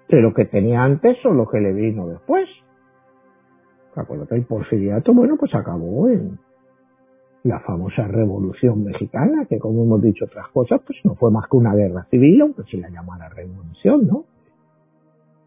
[0.08, 2.48] que lo que tenía antes o lo que le vino después.
[3.94, 6.38] Carlota y Porfiriato, bueno, pues acabó en
[7.48, 11.56] la famosa Revolución Mexicana, que como hemos dicho otras cosas, pues no fue más que
[11.56, 14.24] una guerra civil, aunque se la llamara revolución, ¿no?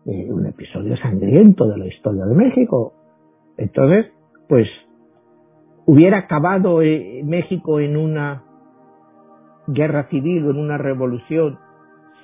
[0.06, 2.94] Un episodio sangriento de la historia de México.
[3.56, 4.08] Entonces,
[4.50, 4.68] pues
[5.86, 8.44] hubiera acabado eh, México en una
[9.68, 11.60] guerra civil o en una revolución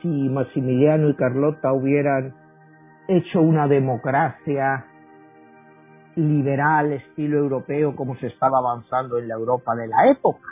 [0.02, 2.34] si Maximiliano y Carlota hubieran
[3.08, 4.86] hecho una democracia
[6.18, 10.48] liberal estilo europeo como se estaba avanzando en la Europa de la época.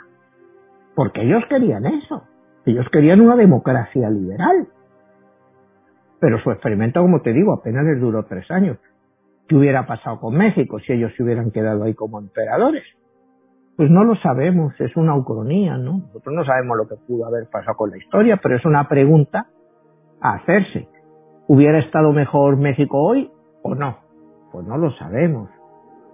[0.94, 2.22] Porque ellos querían eso.
[2.64, 4.68] Ellos querían una democracia liberal.
[6.20, 8.78] Pero su experimento, como te digo, apenas les duró tres años.
[9.48, 12.84] ¿Qué hubiera pasado con México si ellos se hubieran quedado ahí como emperadores?
[13.76, 15.98] Pues no lo sabemos, es una ucronía, ¿no?
[15.98, 19.48] Nosotros no sabemos lo que pudo haber pasado con la historia, pero es una pregunta
[20.20, 20.88] a hacerse.
[21.46, 23.30] ¿Hubiera estado mejor México hoy
[23.62, 23.98] o no?
[24.50, 25.50] Pues no lo sabemos.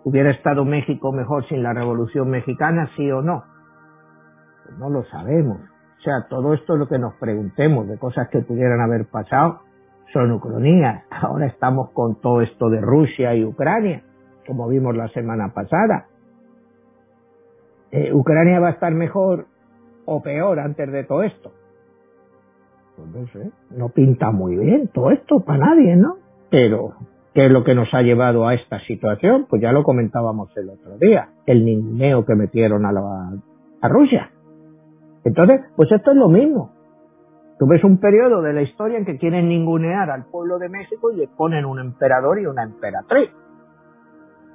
[0.04, 3.44] ¿Hubiera estado México mejor sin la Revolución Mexicana, sí o no?
[4.64, 5.58] Pues no lo sabemos.
[5.60, 9.60] O sea, todo esto es lo que nos preguntemos de cosas que pudieran haber pasado
[10.12, 11.04] son ucronías.
[11.10, 14.02] Ahora estamos con todo esto de Rusia y Ucrania,
[14.46, 16.06] como vimos la semana pasada.
[17.90, 19.46] Eh, ¿Ucrania va a estar mejor
[20.04, 21.52] o peor antes de todo esto?
[22.96, 26.16] Pues no sé, no pinta muy bien todo esto para nadie, ¿no?
[26.50, 26.94] Pero
[27.34, 29.46] ¿Qué es lo que nos ha llevado a esta situación?
[29.48, 33.00] Pues ya lo comentábamos el otro día, el ninguneo que metieron a, la,
[33.80, 34.30] a Rusia.
[35.24, 36.72] Entonces, pues esto es lo mismo.
[37.58, 41.10] Tú ves un periodo de la historia en que quieren ningunear al pueblo de México
[41.12, 43.30] y le ponen un emperador y una emperatriz.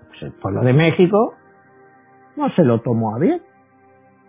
[0.09, 1.33] Pues el pueblo de México
[2.35, 3.41] no se lo tomó a bien.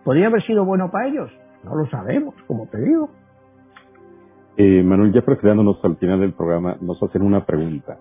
[0.03, 1.29] ¿Podría haber sido bueno para ellos?
[1.63, 3.09] No lo sabemos, como te digo.
[4.57, 7.97] Eh, Manuel, ya preparándonos al final del programa, nos hacen una pregunta.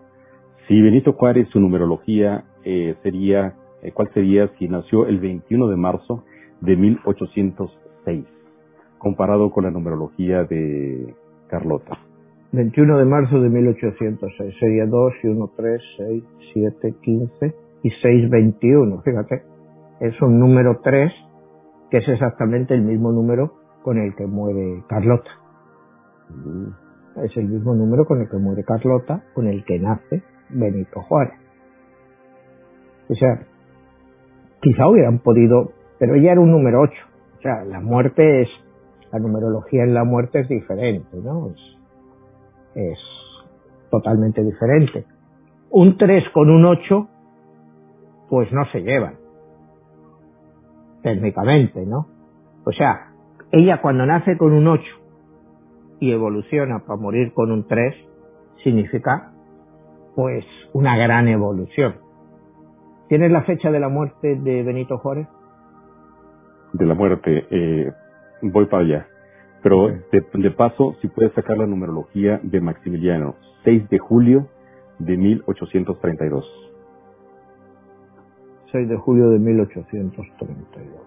[0.69, 5.77] Si Benito Juárez, su numerología eh, sería, eh, ¿cuál sería si nació el 21 de
[5.77, 6.25] marzo
[6.61, 8.27] de 1806,
[8.99, 11.15] comparado con la numerología de
[11.49, 11.99] Carlota?
[12.53, 17.55] 21 de marzo de 1806, sería 2 y 1, 3, 6, 7, 15
[17.85, 19.43] y 6, 21, fíjate.
[20.01, 21.11] Es un número 3
[21.91, 25.31] que es exactamente el mismo número con el que muere Carlota.
[26.29, 27.25] Mm.
[27.25, 31.39] Es el mismo número con el que muere Carlota, con el que nace Benito Juárez.
[33.09, 33.47] O sea,
[34.61, 36.93] quizá hubieran podido, pero ella era un número 8.
[37.39, 38.49] O sea, la muerte es,
[39.13, 41.49] la numerología en la muerte es diferente, ¿no?
[41.49, 41.79] Es,
[42.75, 42.99] es
[43.91, 45.05] totalmente diferente.
[45.71, 47.09] Un 3 con un 8,
[48.29, 49.15] pues no se llevan.
[51.03, 52.07] Técnicamente, ¿no?
[52.65, 53.13] O sea,
[53.51, 54.83] ella cuando nace con un 8
[56.01, 57.95] y evoluciona para morir con un 3,
[58.63, 59.33] significa
[60.19, 61.95] pues una gran evolución.
[63.09, 65.29] ¿Tienes la fecha de la muerte de Benito Juárez?
[66.73, 67.93] De la muerte, eh,
[68.43, 69.07] voy para allá.
[69.63, 74.49] Pero de, paso, si puedes sacar la numerología de Maximiliano, 6 de julio
[74.99, 76.45] de 1832.
[78.73, 81.01] 6 de julio de 1832.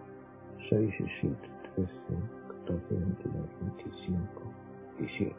[0.69, 1.35] 6 y 7,
[1.75, 1.91] 13,
[2.63, 4.41] 14, 22, 25,
[4.99, 5.35] 17.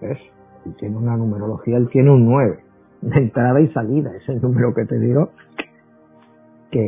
[0.00, 0.18] ¿Ves?
[0.64, 2.63] Él tiene una numerología, él tiene un 9
[3.04, 5.30] de entrada y salida, ese número que te digo,
[6.70, 6.80] que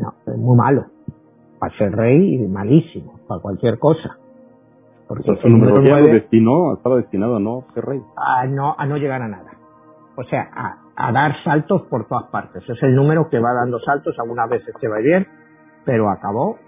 [0.00, 0.86] no, es muy malo.
[1.58, 4.18] Para ser rey, y malísimo, para cualquier cosa.
[5.06, 8.02] Porque el número 9 destinó, estaba destinado a no ser rey.
[8.16, 9.52] A no, a no llegar a nada.
[10.16, 12.68] O sea, a, a dar saltos por todas partes.
[12.68, 15.26] Es el número que va dando saltos, algunas veces se va bien,
[15.84, 16.58] pero acabó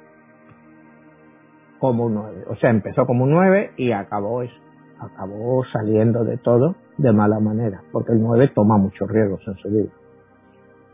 [1.80, 2.45] como un 9.
[2.51, 4.55] O sea, empezó como un 9 y acabó eso.
[4.99, 9.68] Acabó saliendo de todo de mala manera, porque el 9 toma muchos riesgos en su
[9.68, 9.90] vida.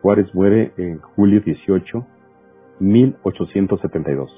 [0.02, 2.04] Juárez muere en julio 18,
[2.80, 4.30] 1872.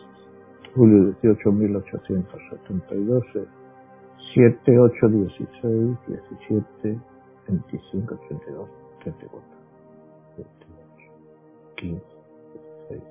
[0.74, 3.24] Julio 18, 1872,
[4.34, 7.00] 7, 8, 16, 17,
[7.48, 8.68] 25, 82,
[9.04, 9.40] 34,
[10.36, 11.12] 28,
[11.76, 12.02] 15,
[12.88, 13.02] 16,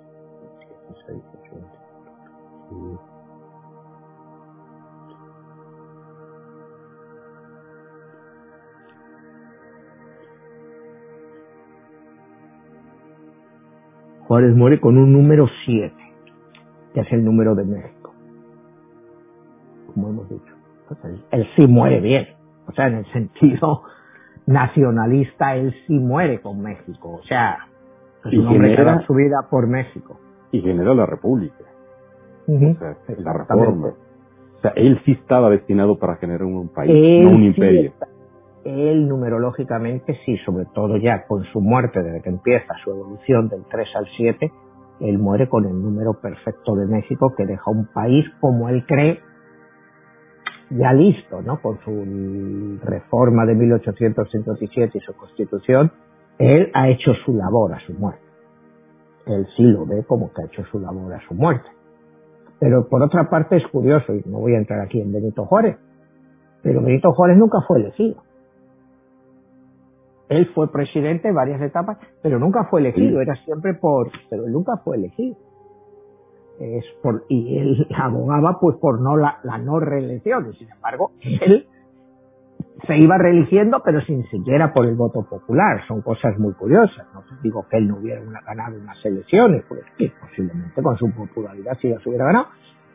[0.90, 1.24] 16,
[2.70, 3.13] 18,
[14.28, 15.94] Juárez muere con un número 7,
[16.94, 18.14] que es el número de México.
[19.94, 20.54] Como hemos dicho.
[21.32, 22.28] él, sí muere bien.
[22.68, 23.84] O sea, en el sentido
[24.46, 27.20] nacionalista, él sí muere con México.
[27.22, 27.68] O sea,
[28.26, 30.20] es un hombre que da su vida por México.
[30.52, 31.64] Y genera la República.
[32.48, 33.88] o sea, la reforma.
[33.88, 37.92] O sea, él sí estaba destinado para generar un país, no un imperio.
[38.66, 43.64] Él numerológicamente sí, sobre todo ya con su muerte, desde que empieza su evolución del
[43.70, 44.52] 3 al 7,
[45.02, 49.20] él muere con el número perfecto de México que deja un país como él cree
[50.70, 51.62] ya listo, ¿no?
[51.62, 55.92] Con su reforma de 1857 y su constitución,
[56.40, 58.24] él ha hecho su labor a su muerte.
[59.26, 61.70] Él sí lo ve como que ha hecho su labor a su muerte.
[62.60, 65.78] Pero por otra parte es curioso, y no voy a entrar aquí en Benito Juárez,
[66.62, 68.24] pero Benito Juárez nunca fue elegido.
[70.34, 74.52] Él fue presidente en varias etapas, pero nunca fue elegido, era siempre por, pero él
[74.52, 75.38] nunca fue elegido.
[76.60, 81.12] Es por, y él abogaba pues por no la, la no reelección, y sin embargo,
[81.22, 81.68] él
[82.88, 85.86] se iba reeligiendo, pero sin siquiera por el voto popular.
[85.88, 87.06] Son cosas muy curiosas.
[87.14, 91.78] No digo que él no hubiera ganado unas elecciones, pues que posiblemente con su popularidad
[91.80, 92.48] sí las hubiera ganado,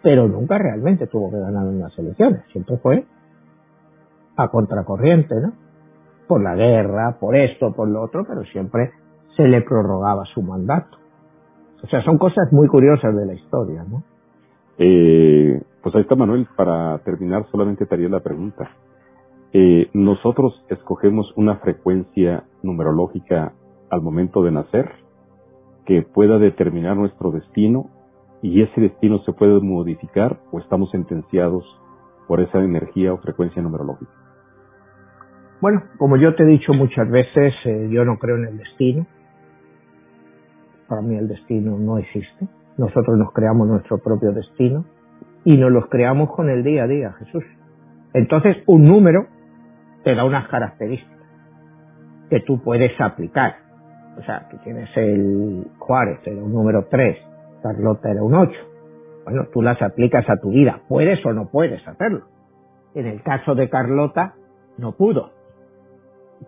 [0.03, 2.43] pero nunca realmente tuvo que ganar unas elecciones.
[2.53, 3.07] Siempre fue
[4.37, 5.68] a contracorriente, ¿no?
[6.29, 8.93] Por la guerra, por esto, por lo otro, pero siempre
[9.37, 10.99] se le prorrogaba su mandato.
[11.83, 14.03] O sea, son cosas muy curiosas de la historia, ¿no?
[14.79, 18.71] Eh, pues ahí está Manuel, para terminar solamente te haría la pregunta.
[19.53, 23.55] Eh, nosotros escogemos una frecuencia numerológica
[23.91, 24.91] al momento de nacer
[25.87, 27.87] que pueda determinar nuestro destino
[28.43, 31.65] y ese destino se puede modificar o estamos sentenciados
[32.27, 34.13] por esa energía o frecuencia numerológica.
[35.61, 39.07] Bueno, como yo te he dicho muchas veces, eh, yo no creo en el destino.
[40.89, 42.47] Para mí el destino no existe.
[42.77, 44.85] Nosotros nos creamos nuestro propio destino
[45.45, 47.45] y nos los creamos con el día a día, Jesús.
[48.15, 49.27] Entonces, un número
[50.05, 51.19] te da unas características
[52.31, 53.57] que tú puedes aplicar.
[54.17, 57.19] O sea, tú tienes el Juárez, era un número 3,
[57.63, 58.53] Carlota era un 8.
[59.25, 60.81] Bueno, tú las aplicas a tu vida.
[60.89, 62.27] Puedes o no puedes hacerlo.
[62.95, 64.35] En el caso de Carlota,
[64.79, 65.38] no pudo.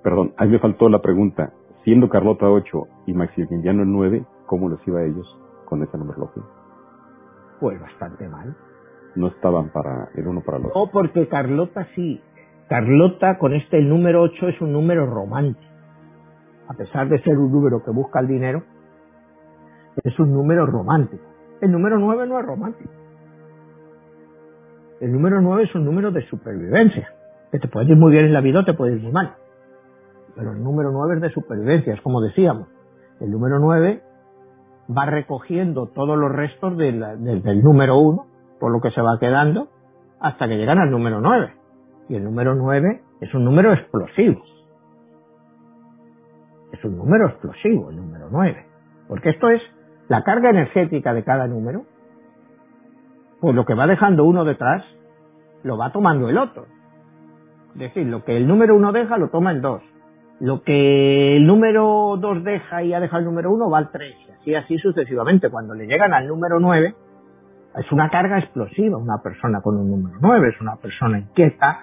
[0.03, 1.53] Perdón, ahí me faltó la pregunta.
[1.85, 5.27] Siendo Carlota 8 y Maximiliano 9, ¿cómo les iba a ellos
[5.65, 6.43] con esa numerología?
[7.59, 8.57] Pues bastante mal.
[9.17, 10.81] No estaban para el uno para el otro.
[10.81, 12.23] O porque Carlota sí,
[12.69, 15.69] Carlota con este el número 8 es un número romántico.
[16.69, 18.63] A pesar de ser un número que busca el dinero,
[20.05, 21.25] es un número romántico.
[21.61, 22.91] El número 9 no es romántico.
[25.01, 27.09] El número 9 es un número de supervivencia.
[27.51, 29.35] Que te puede ir muy bien en la vida o te puede ir muy mal.
[30.41, 32.67] Pero el número 9 es de supervivencia, es como decíamos.
[33.21, 34.03] El número 9
[34.89, 38.27] va recogiendo todos los restos del número 1,
[38.59, 39.69] por lo que se va quedando,
[40.19, 41.53] hasta que llegan al número 9.
[42.09, 44.43] Y el número 9 es un número explosivo.
[46.73, 48.67] Es un número explosivo el número 9.
[49.09, 49.61] Porque esto es
[50.09, 51.83] la carga energética de cada número.
[53.43, 54.85] Pues lo que va dejando uno detrás,
[55.65, 56.65] lo va tomando el otro.
[57.75, 59.83] Es decir, lo que el número 1 deja, lo toma el 2.
[60.41, 64.15] Lo que el número 2 deja y ha dejado el número 1 va al 3.
[64.27, 65.51] Y así, así sucesivamente.
[65.51, 66.95] Cuando le llegan al número 9,
[67.77, 68.97] es una carga explosiva.
[68.97, 71.81] Una persona con un número 9 es una persona inquieta,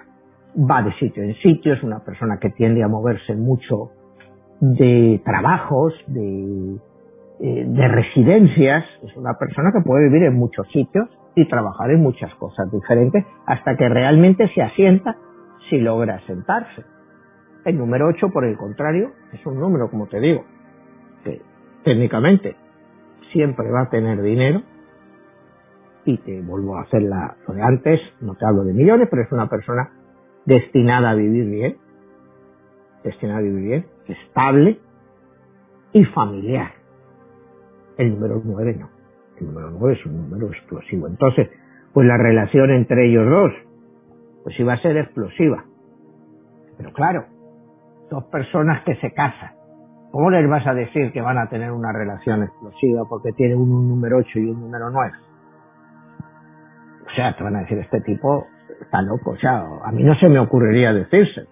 [0.56, 3.92] va de sitio en sitio, es una persona que tiende a moverse mucho
[4.60, 6.78] de trabajos, de,
[7.40, 12.02] eh, de residencias, es una persona que puede vivir en muchos sitios y trabajar en
[12.02, 15.16] muchas cosas diferentes hasta que realmente se asienta
[15.70, 16.97] si logra sentarse.
[17.68, 20.42] El número 8, por el contrario, es un número, como te digo,
[21.22, 21.42] que
[21.84, 22.56] técnicamente
[23.30, 24.62] siempre va a tener dinero
[26.06, 29.20] y te vuelvo a hacer la, lo de antes, no te hablo de millones, pero
[29.20, 29.90] es una persona
[30.46, 31.76] destinada a vivir bien,
[33.04, 34.80] destinada a vivir bien, estable
[35.92, 36.72] y familiar.
[37.98, 38.88] El número 9 no.
[39.38, 41.06] El número 9 es un número explosivo.
[41.06, 41.50] Entonces,
[41.92, 43.52] pues la relación entre ellos dos,
[44.42, 45.66] pues iba a ser explosiva.
[46.78, 47.26] Pero claro,
[48.10, 49.50] dos personas que se casan,
[50.10, 53.88] ¿cómo les vas a decir que van a tener una relación explosiva porque tienen un
[53.88, 55.12] número 8 y un número 9?
[57.06, 58.46] O sea, te van a decir, este tipo
[58.80, 59.30] está loco.
[59.30, 61.46] O sea, a mí no se me ocurriría decirse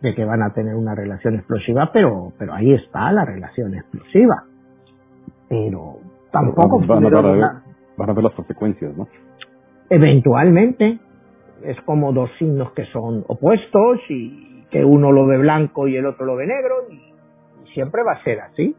[0.00, 4.44] de que van a tener una relación explosiva, pero, pero ahí está la relación explosiva.
[5.48, 5.98] Pero
[6.30, 7.40] tampoco van, a ver,
[7.96, 9.08] van a ver las consecuencias, ¿no?
[9.88, 10.98] Eventualmente
[11.62, 16.04] es como dos signos que son opuestos y que uno lo ve blanco y el
[16.04, 17.00] otro lo ve negro y,
[17.72, 18.74] siempre va a ser así.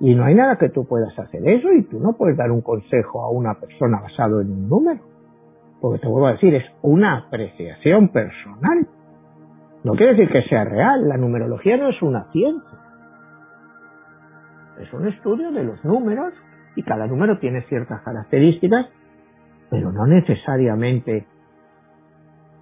[0.00, 2.60] Y no hay nada que tú puedas hacer eso y tú no puedes dar un
[2.60, 5.00] consejo a una persona basado en un número
[5.80, 8.86] porque te vuelvo a decir, es una apreciación personal.
[9.82, 12.78] No quiere decir que sea real, la numerología no es una ciencia.
[14.80, 16.32] Es un estudio de los números
[16.76, 18.86] y cada número tiene ciertas características,
[19.68, 21.26] pero no necesariamente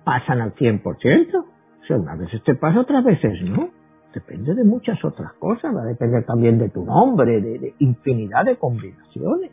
[0.05, 1.50] pasan al 100%.
[1.91, 3.69] Sea, unas veces te pasa, otras veces no.
[4.15, 8.57] Depende de muchas otras cosas, va a depender también de tu nombre, de, infinidad de
[8.57, 9.53] combinaciones.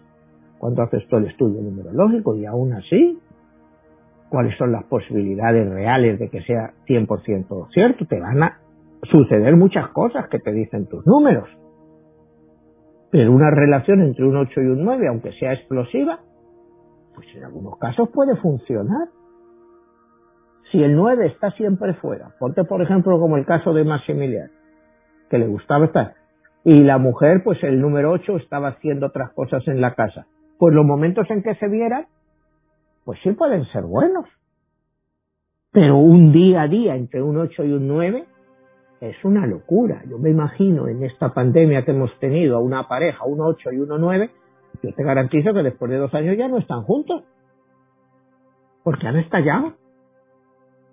[0.57, 3.19] Cuando haces todo el estudio numerológico y aún así,
[4.29, 8.59] cuáles son las posibilidades reales de que sea 100% cierto, te van a
[9.03, 11.47] suceder muchas cosas que te dicen tus números.
[13.11, 16.19] Pero una relación entre un 8 y un 9, aunque sea explosiva,
[17.13, 19.07] pues en algunos casos puede funcionar.
[20.71, 24.51] Si el 9 está siempre fuera, ponte por ejemplo como el caso de Maximiliano,
[25.29, 26.13] que le gustaba estar,
[26.63, 30.73] y la mujer, pues el número 8 estaba haciendo otras cosas en la casa, pues
[30.73, 32.07] los momentos en que se vieran,
[33.05, 34.25] pues sí pueden ser buenos.
[35.71, 38.25] Pero un día a día entre un 8 y un 9
[38.99, 40.01] es una locura.
[40.09, 43.79] Yo me imagino en esta pandemia que hemos tenido a una pareja, un 8 y
[43.79, 44.29] uno 9,
[44.83, 47.23] yo te garantizo que después de dos años ya no están juntos.
[48.83, 49.73] Porque han estallado.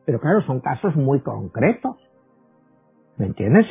[0.04, 1.96] Pero claro, son casos muy concretos.
[3.16, 3.66] ¿Me entiendes?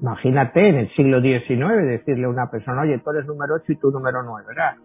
[0.00, 3.76] imagínate en el siglo XIX decirle a una persona, oye, tú eres número 8 y
[3.76, 4.76] tú número 9, ¿verdad?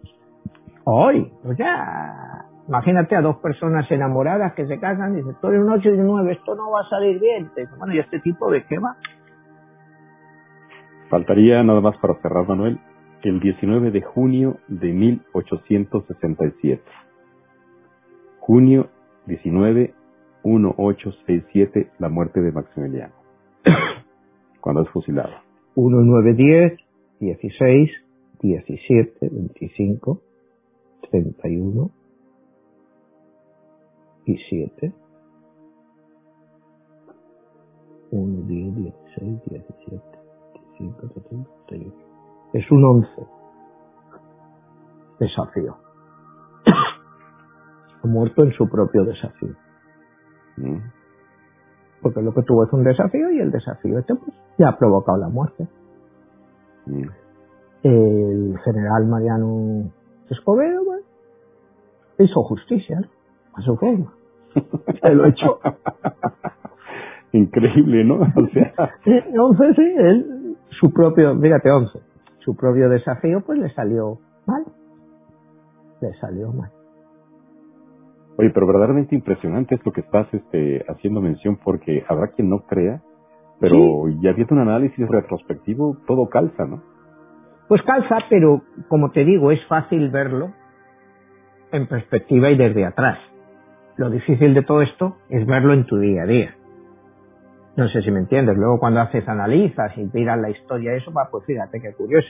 [0.84, 5.62] Hoy, pues ya, imagínate a dos personas enamoradas que se casan y dicen, tú eres
[5.62, 7.50] un 8 y un 9, esto no va a salir bien.
[7.78, 8.96] bueno, ¿y este tipo de qué va?
[11.08, 12.78] Faltaría nada más para cerrar, Manuel,
[13.22, 16.82] el 19 de junio de 1867.
[18.40, 18.88] Junio
[19.26, 19.94] 19,
[20.44, 23.14] 1867, la muerte de Maximiliano.
[24.60, 25.30] cuando es fusilado.
[25.76, 26.78] 1, 9, 10,
[27.20, 27.90] 16,
[28.40, 30.20] 17, 25,
[31.10, 31.90] 31
[34.24, 34.92] y 7.
[38.10, 40.02] 1, 10, 16, 17,
[40.78, 41.08] 25,
[41.68, 41.94] 31.
[42.54, 43.08] Es un 11.
[45.20, 45.76] Desafío.
[48.02, 49.65] ha muerto en su propio desafío.
[50.56, 50.96] Mm
[52.06, 55.18] porque lo que tuvo es un desafío y el desafío este pues ya ha provocado
[55.18, 55.66] la muerte.
[57.82, 59.90] El general Mariano
[60.30, 61.04] Escobedo pues,
[62.18, 63.00] hizo justicia
[63.54, 64.12] a su forma.
[65.02, 65.58] Se lo echó.
[67.32, 68.20] Increíble, ¿no?
[68.20, 68.72] O sea...
[69.36, 71.98] 11 sí, él, su propio, fíjate, 11,
[72.38, 74.64] su propio desafío pues le salió mal.
[76.00, 76.70] Le salió mal.
[78.38, 82.60] Oye, pero verdaderamente impresionante es lo que estás este, haciendo mención porque habrá quien no
[82.66, 83.00] crea,
[83.60, 86.82] pero ya viendo un análisis retrospectivo, todo calza, ¿no?
[87.68, 90.52] Pues calza, pero como te digo, es fácil verlo
[91.72, 93.18] en perspectiva y desde atrás.
[93.96, 96.54] Lo difícil de todo esto es verlo en tu día a día.
[97.76, 98.56] No sé si me entiendes.
[98.56, 102.28] Luego cuando haces analizas y miras la historia de eso, pues fíjate qué curioso.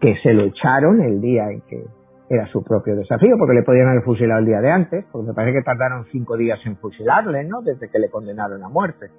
[0.00, 1.84] Que se lo echaron el día en que
[2.28, 5.34] era su propio desafío, porque le podían haber fusilado el día de antes, porque me
[5.34, 7.62] parece que tardaron cinco días en fusilarle, ¿no?
[7.62, 9.10] Desde que le condenaron a muerte.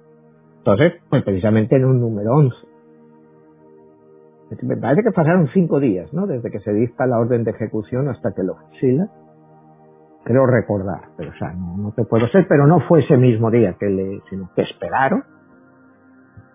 [0.58, 2.56] Entonces, pues precisamente en un número 11.
[4.62, 6.26] Me parece que pasaron cinco días, ¿no?
[6.26, 9.08] Desde que se dicta la orden de ejecución hasta que lo fusila.
[10.24, 13.74] Creo recordar, pero o sea, no, te puedo ser, pero no fue ese mismo día
[13.78, 15.24] que le, sino que esperaron.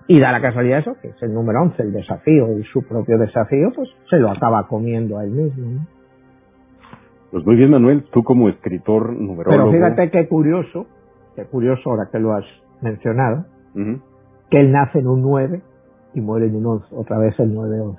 [0.07, 3.19] Y da la casualidad eso, que es el número 11, el desafío y su propio
[3.19, 5.98] desafío, pues se lo acaba comiendo a él mismo, ¿no?
[7.31, 9.71] Pues muy bien, Manuel, tú como escritor numerólogo...
[9.71, 10.87] Pero fíjate qué curioso,
[11.35, 12.45] qué curioso ahora que lo has
[12.81, 13.45] mencionado,
[14.49, 15.61] que él nace en un 9
[16.15, 17.97] y muere en un 11, otra vez el 9-11.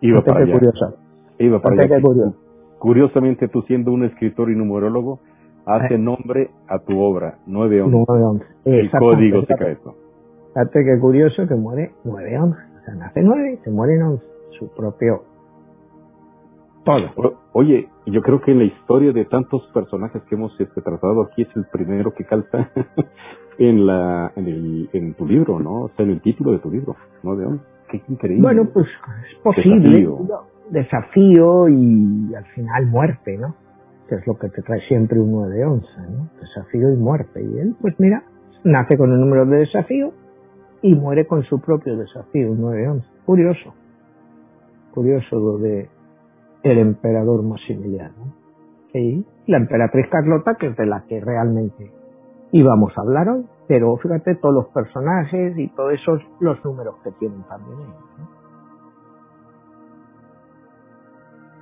[0.00, 0.52] Iba para allá.
[0.54, 0.96] Curioso.
[1.38, 2.00] Iba para allá.
[2.00, 2.36] Curioso.
[2.78, 5.20] Curiosamente, tú siendo un escritor y numerólogo,
[5.64, 5.98] hace eh.
[5.98, 8.06] nombre a tu obra, 9-11.
[8.06, 8.42] 9-11.
[8.64, 9.94] El código secreto.
[10.48, 12.50] Fíjate qué curioso que muere 9-11.
[12.50, 14.24] O sea, nace 9 y se muere en 11.
[14.58, 15.22] Su propio
[16.84, 17.40] todo.
[17.52, 21.42] oye, yo creo que en la historia de tantos personajes que hemos este, tratado aquí
[21.42, 22.70] es el primero que calza
[23.58, 25.82] en la en, el, en tu libro, ¿no?
[25.82, 27.36] O sea, en el título de tu libro, ¿no?
[27.36, 27.46] De
[27.90, 28.42] Qué increíble.
[28.42, 30.08] Bueno, pues es posible.
[30.70, 33.54] Desafío, y al final muerte, ¿no?
[34.08, 36.30] Que es lo que te trae siempre un 9 de 11, ¿no?
[36.40, 37.42] Desafío y muerte.
[37.42, 38.24] Y él, pues mira,
[38.64, 40.12] nace con el número de desafío
[40.82, 43.06] y muere con su propio desafío, un 9 de 11.
[43.26, 43.74] Curioso.
[44.92, 45.88] Curioso lo de
[46.64, 48.34] el emperador Maximiliano.
[48.92, 51.92] Y la emperatriz Carlota, que es de la que realmente
[52.52, 57.10] íbamos a hablar hoy, pero fíjate todos los personajes y todos esos los números que
[57.12, 58.04] tienen también ellos.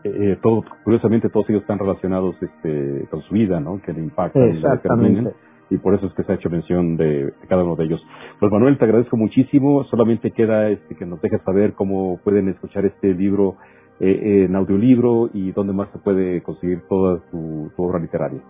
[0.05, 3.81] Eh, todo, curiosamente todos ellos están relacionados este, con su vida, ¿no?
[3.81, 5.33] Que le impactan Exactamente.
[5.71, 8.05] y por eso es que se ha hecho mención de, cada uno de ellos.
[8.41, 9.85] Pues Manuel, te agradezco muchísimo.
[9.85, 13.57] Solamente queda este, que nos dejes saber cómo pueden escuchar este libro
[14.01, 18.41] eh, en audiolibro y dónde más se puede conseguir toda tu, obra literaria.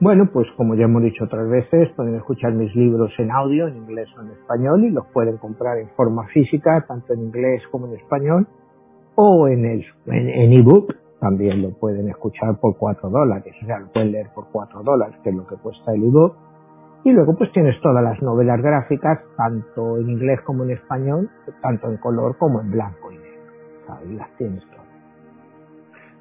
[0.00, 3.76] Bueno, pues como ya hemos dicho otras veces, pueden escuchar mis libros en audio, en
[3.76, 7.86] inglés o en español, y los pueden comprar en forma física, tanto en inglés como
[7.86, 8.46] en español,
[9.14, 13.86] o en el en ebook, también lo pueden escuchar por cuatro dólares, o sea, lo
[13.92, 16.36] pueden leer por cuatro dólares, que es lo que cuesta el ebook.
[17.04, 21.30] Y luego pues tienes todas las novelas gráficas, tanto en inglés como en español,
[21.62, 23.42] tanto en color como en blanco y negro.
[23.88, 24.83] Ahí las tienes todas.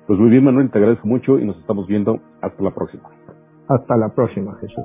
[0.08, 2.20] Pues muy bien, Manuel, te agradezco mucho y nos estamos viendo.
[2.42, 3.10] Hasta la próxima.
[3.70, 4.84] Hasta la próxima, Jesús.